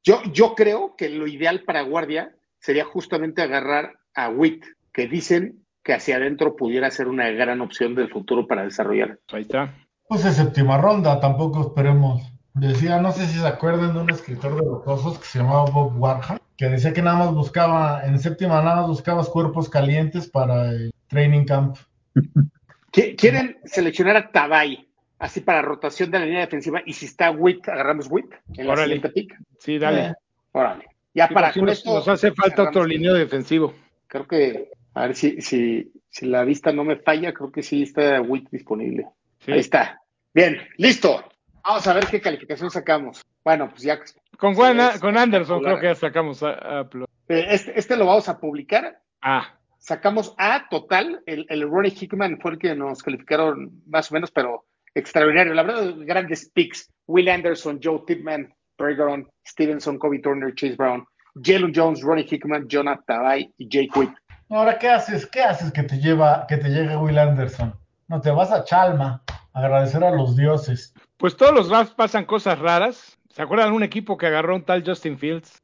[0.03, 5.65] Yo, yo creo que lo ideal para guardia sería justamente agarrar a Witt, que dicen
[5.83, 9.19] que hacia adentro pudiera ser una gran opción del futuro para desarrollar.
[9.31, 9.73] Ahí está.
[10.07, 12.21] Pues es séptima ronda, tampoco esperemos.
[12.59, 15.69] Decía, no sé si se acuerdan de un escritor de los osos que se llamaba
[15.69, 20.27] Bob Warham, que decía que nada más buscaba, en séptima nada más buscabas cuerpos calientes
[20.27, 21.77] para el training camp.
[22.91, 24.87] ¿Quieren seleccionar a Tabay?
[25.19, 26.81] Así para rotación de la línea defensiva.
[26.85, 29.37] Y si está Witt, agarramos Witt en la siguiente pick.
[29.59, 30.07] Sí, dale.
[30.07, 30.13] Eh,
[30.53, 30.85] órale.
[31.13, 33.73] Ya para nos, hace falta otro línea defensivo.
[34.07, 37.83] Creo que a ver si, si, si la vista no me falla, creo que sí
[37.83, 39.07] está WIT disponible.
[39.47, 40.01] Ahí está.
[40.33, 41.23] Bien, listo.
[41.63, 43.25] Vamos a ver qué calificación sacamos.
[43.43, 43.99] Bueno, pues ya.
[44.37, 46.81] Con, con Anderson creo que ya sacamos a,
[47.27, 48.99] eh, este, este, lo vamos a publicar.
[49.21, 49.47] Ah.
[49.77, 51.21] Sacamos A total.
[51.25, 55.53] El, el Ronnie Hickman fue el que nos calificaron más o menos, pero extraordinario.
[55.53, 56.89] La verdad, grandes picks.
[57.07, 61.05] Will Anderson, Joe Tipman, Bergeron, Stevenson, Kobe Turner, Chase Brown,
[61.41, 64.11] Jalen Jones, Ronnie Hickman, Jonathan Tabay y Jake Witt.
[64.49, 65.25] Ahora, ¿qué haces?
[65.25, 67.73] ¿Qué haces que te lleva, que te llegue Will Anderson?
[68.07, 69.23] No te vas a Chalma
[69.53, 70.93] agradecer a los dioses.
[71.17, 73.19] Pues todos los drafts pasan cosas raras.
[73.29, 75.61] ¿Se acuerdan de un equipo que agarró un tal Justin Fields?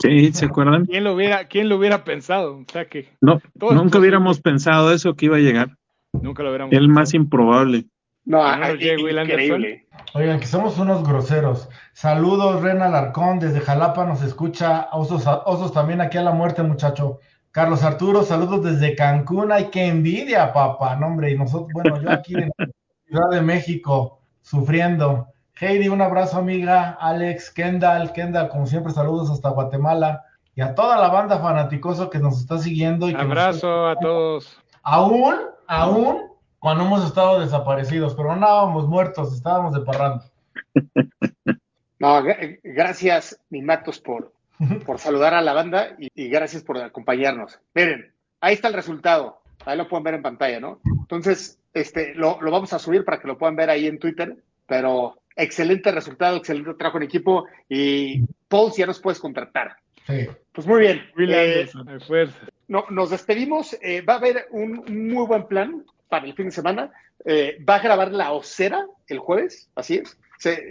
[0.00, 0.86] Sí, ¿se acuerdan?
[0.86, 2.58] ¿Quién lo hubiera, quién lo hubiera pensado?
[2.58, 5.76] O sea que no, nunca hubiéramos pensado eso que iba a llegar.
[6.12, 6.72] Nunca lo hubiéramos.
[6.72, 7.86] El más improbable.
[8.24, 9.86] No, no Will increíble.
[10.14, 11.68] Oigan, que somos unos groseros.
[11.92, 14.88] Saludos, Rena Larcón, desde Jalapa nos escucha.
[14.92, 17.20] Osos, osos también aquí a la muerte, muchacho.
[17.50, 19.52] Carlos Arturo, saludos desde Cancún.
[19.52, 20.96] Ay, qué envidia, papá.
[20.96, 22.50] No, hombre, y nosotros, bueno, yo aquí en
[23.10, 25.26] Ciudad de México, sufriendo.
[25.60, 26.96] Heidi, un abrazo, amiga.
[27.00, 30.24] Alex, Kendall, Kendall, como siempre, saludos hasta Guatemala.
[30.54, 33.10] Y a toda la banda fanaticoso que nos está siguiendo.
[33.10, 34.56] Y abrazo a todos.
[34.84, 35.34] Aún,
[35.66, 36.30] aún,
[36.60, 40.24] cuando hemos estado desaparecidos, pero no estábamos muertos, estábamos de parrando.
[41.98, 42.22] No,
[42.62, 44.32] gracias, mi Matos, por,
[44.86, 47.60] por saludar a la banda y, gracias por acompañarnos.
[47.74, 49.39] Miren, ahí está el resultado.
[49.64, 50.80] Ahí lo pueden ver en pantalla, ¿no?
[50.84, 54.36] Entonces, este, lo, lo vamos a subir para que lo puedan ver ahí en Twitter,
[54.66, 59.76] pero excelente resultado, excelente trabajo en equipo y Paul, ya nos puedes contratar.
[60.06, 60.26] Sí.
[60.52, 61.02] Pues muy bien.
[61.18, 61.68] Eh,
[62.68, 63.76] no, nos despedimos.
[63.80, 66.90] Eh, va a haber un muy buen plan para el fin de semana.
[67.24, 70.18] Eh, va a grabar la Osera el jueves, así es.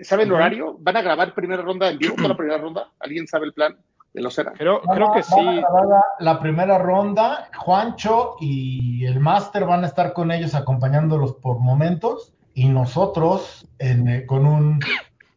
[0.01, 0.75] ¿Sabe el horario?
[0.79, 2.91] ¿Van a grabar primera ronda en vivo toda la primera ronda?
[2.99, 3.77] ¿Alguien sabe el plan
[4.13, 4.53] de la Osera?
[4.57, 5.43] Creo, creo que sí.
[5.43, 11.59] La, la, primera ronda, Juancho y el máster van a estar con ellos acompañándolos por
[11.59, 14.79] momentos y nosotros eh, con un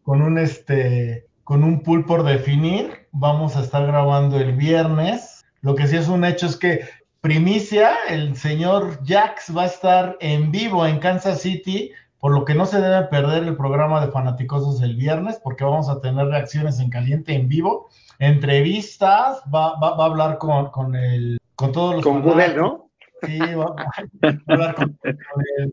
[0.02, 5.44] con un este con un pool por definir vamos a estar grabando el viernes.
[5.60, 6.88] Lo que sí es un hecho es que
[7.20, 12.54] primicia, el señor Jax va a estar en vivo en Kansas City, por lo que
[12.54, 16.80] no se debe perder el programa de Fanaticosos el viernes, porque vamos a tener reacciones
[16.80, 17.88] en caliente en vivo,
[18.26, 22.04] entrevistas, va, va, va a hablar con, con, el, con todos los...
[22.04, 22.90] Con Google, ¿no?
[23.22, 23.74] Sí, va,
[24.22, 25.72] a hablar con, el,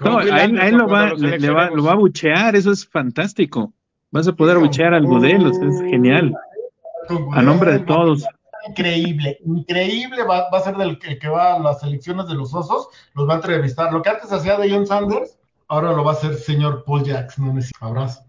[0.00, 3.72] no, a él, lo, va, le, va, lo va a buchear, eso es fantástico.
[4.10, 6.34] Vas a poder buchear al Budel, es genial.
[7.32, 8.26] A nombre de todos
[8.68, 13.28] increíble, increíble va, a ser del que, va a las elecciones de los osos, los
[13.28, 13.92] va a entrevistar.
[13.92, 15.38] Lo que antes hacía de John Sanders,
[15.68, 17.48] ahora lo va a hacer señor Paul Jackson.
[17.48, 18.24] Un abrazo.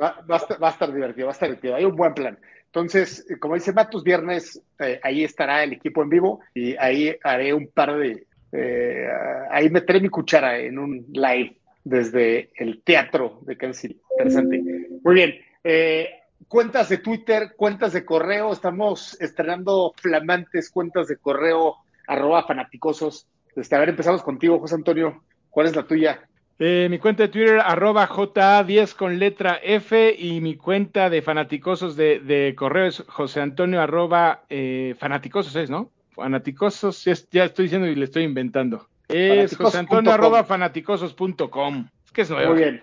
[0.00, 1.76] Va, va, a estar, divertido, va a estar divertido.
[1.76, 2.38] Hay un buen plan.
[2.72, 7.52] Entonces, como dice Matos, viernes eh, ahí estará el equipo en vivo y ahí haré
[7.52, 8.26] un par de.
[8.52, 9.08] Eh,
[9.50, 14.62] ahí meteré mi cuchara en un live desde el teatro de Kansas Interesante.
[15.02, 15.34] Muy bien.
[15.64, 16.10] Eh,
[16.46, 21.74] cuentas de Twitter, cuentas de correo, estamos estrenando flamantes cuentas de correo,
[22.06, 23.26] arroba fanaticosos.
[23.56, 25.24] Este, a ver, empezamos contigo, José Antonio.
[25.50, 26.28] ¿Cuál es la tuya?
[26.62, 31.96] Eh, mi cuenta de Twitter, arroba JA10 con letra F, y mi cuenta de fanaticosos
[31.96, 35.90] de, correo es José Antonio arroba eh, fanaticosos es, ¿no?
[36.10, 37.02] Fanaticosos,
[37.32, 38.86] ya estoy diciendo y le estoy inventando.
[39.08, 41.88] Es José Antonio arroba fanaticosos.com.
[42.04, 42.52] Es que es nuevo.
[42.52, 42.82] Muy bien.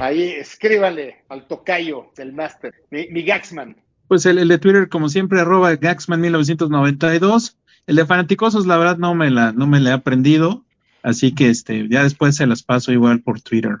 [0.00, 3.76] Ahí escríbale al tocayo del máster, mi, Gaxman.
[4.08, 7.56] Pues el, de Twitter, como siempre, arroba Gaxman1992.
[7.86, 10.64] El de Fanaticosos, la verdad, no me la, no me la he aprendido.
[11.02, 13.78] Así que este, ya después se las paso igual por Twitter.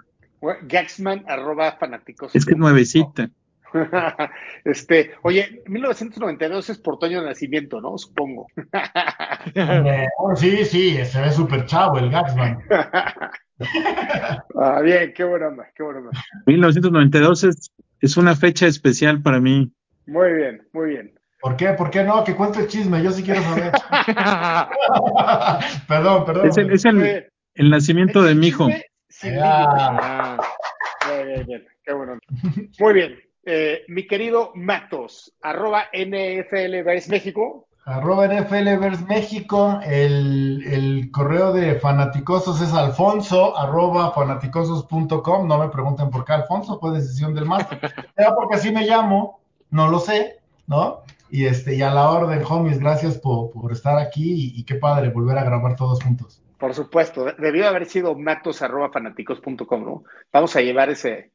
[0.62, 2.34] Gaxman arroba fanaticosos.
[2.34, 3.30] Es que es nuevecita.
[4.64, 7.96] este, oye, 1992 es por Toño de Nacimiento, ¿no?
[7.96, 8.46] Supongo.
[10.36, 12.58] sí, sí, se ve súper chavo el Gaxman.
[14.56, 16.10] ah, bien, qué buena onda, qué buena onda.
[16.46, 19.72] 1992 es, es una fecha especial para mí.
[20.06, 21.14] Muy bien, muy bien.
[21.42, 21.72] ¿Por qué?
[21.72, 22.22] ¿Por qué no?
[22.22, 23.72] Que cuente el chisme, yo sí quiero saber.
[25.88, 26.46] perdón, perdón.
[26.46, 28.68] Es el, es el, el nacimiento de mi hijo.
[29.40, 30.38] Ah.
[31.04, 32.16] Bien, bien, qué bueno.
[32.78, 33.18] Muy bien.
[33.44, 37.66] Eh, mi querido Matos, arroba NFL México.
[37.86, 46.08] Arroba NFL México, el, el, correo de fanaticosos es alfonso arroba fanaticosos.com, no me pregunten
[46.08, 47.80] por qué Alfonso, fue decisión del máster,
[48.16, 49.40] ya porque así me llamo,
[49.70, 50.38] no lo sé,
[50.68, 51.02] ¿no?
[51.32, 55.08] Y este, y a la orden, homies, gracias por, por estar aquí y, qué padre
[55.08, 56.42] volver a grabar todos juntos.
[56.58, 60.04] Por supuesto, debió haber sido matos arroba fanáticos.com, ¿no?
[60.30, 61.30] Vamos a llevar ese,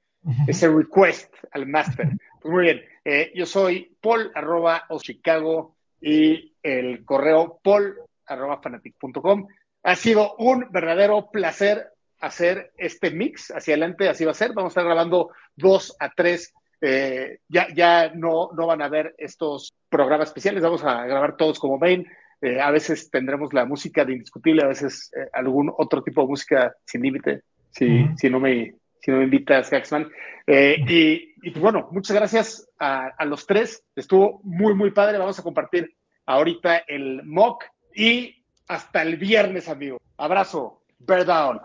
[0.45, 2.09] ese request al máster.
[2.39, 9.47] Pues muy bien, eh, yo soy Paul arroba o Chicago y el correo paul.fanatic.com.
[9.81, 11.87] Ha sido un verdadero placer
[12.19, 14.53] hacer este mix hacia adelante, así va a ser.
[14.53, 16.53] Vamos a estar grabando dos a tres.
[16.81, 21.59] Eh, ya ya no, no van a ver estos programas especiales, vamos a grabar todos
[21.59, 22.05] como main.
[22.41, 26.27] Eh, a veces tendremos la música de indiscutible, a veces eh, algún otro tipo de
[26.27, 30.07] música sin límite, si, si, no me, si no me invitas, Gaxman.
[30.47, 33.83] y, y pues bueno, muchas gracias a, los tres.
[33.95, 35.17] Estuvo muy, muy padre.
[35.17, 37.63] Vamos a compartir ahorita el mock
[37.95, 39.97] y hasta el viernes, amigo.
[40.17, 40.83] Abrazo.
[40.99, 41.61] Bear down.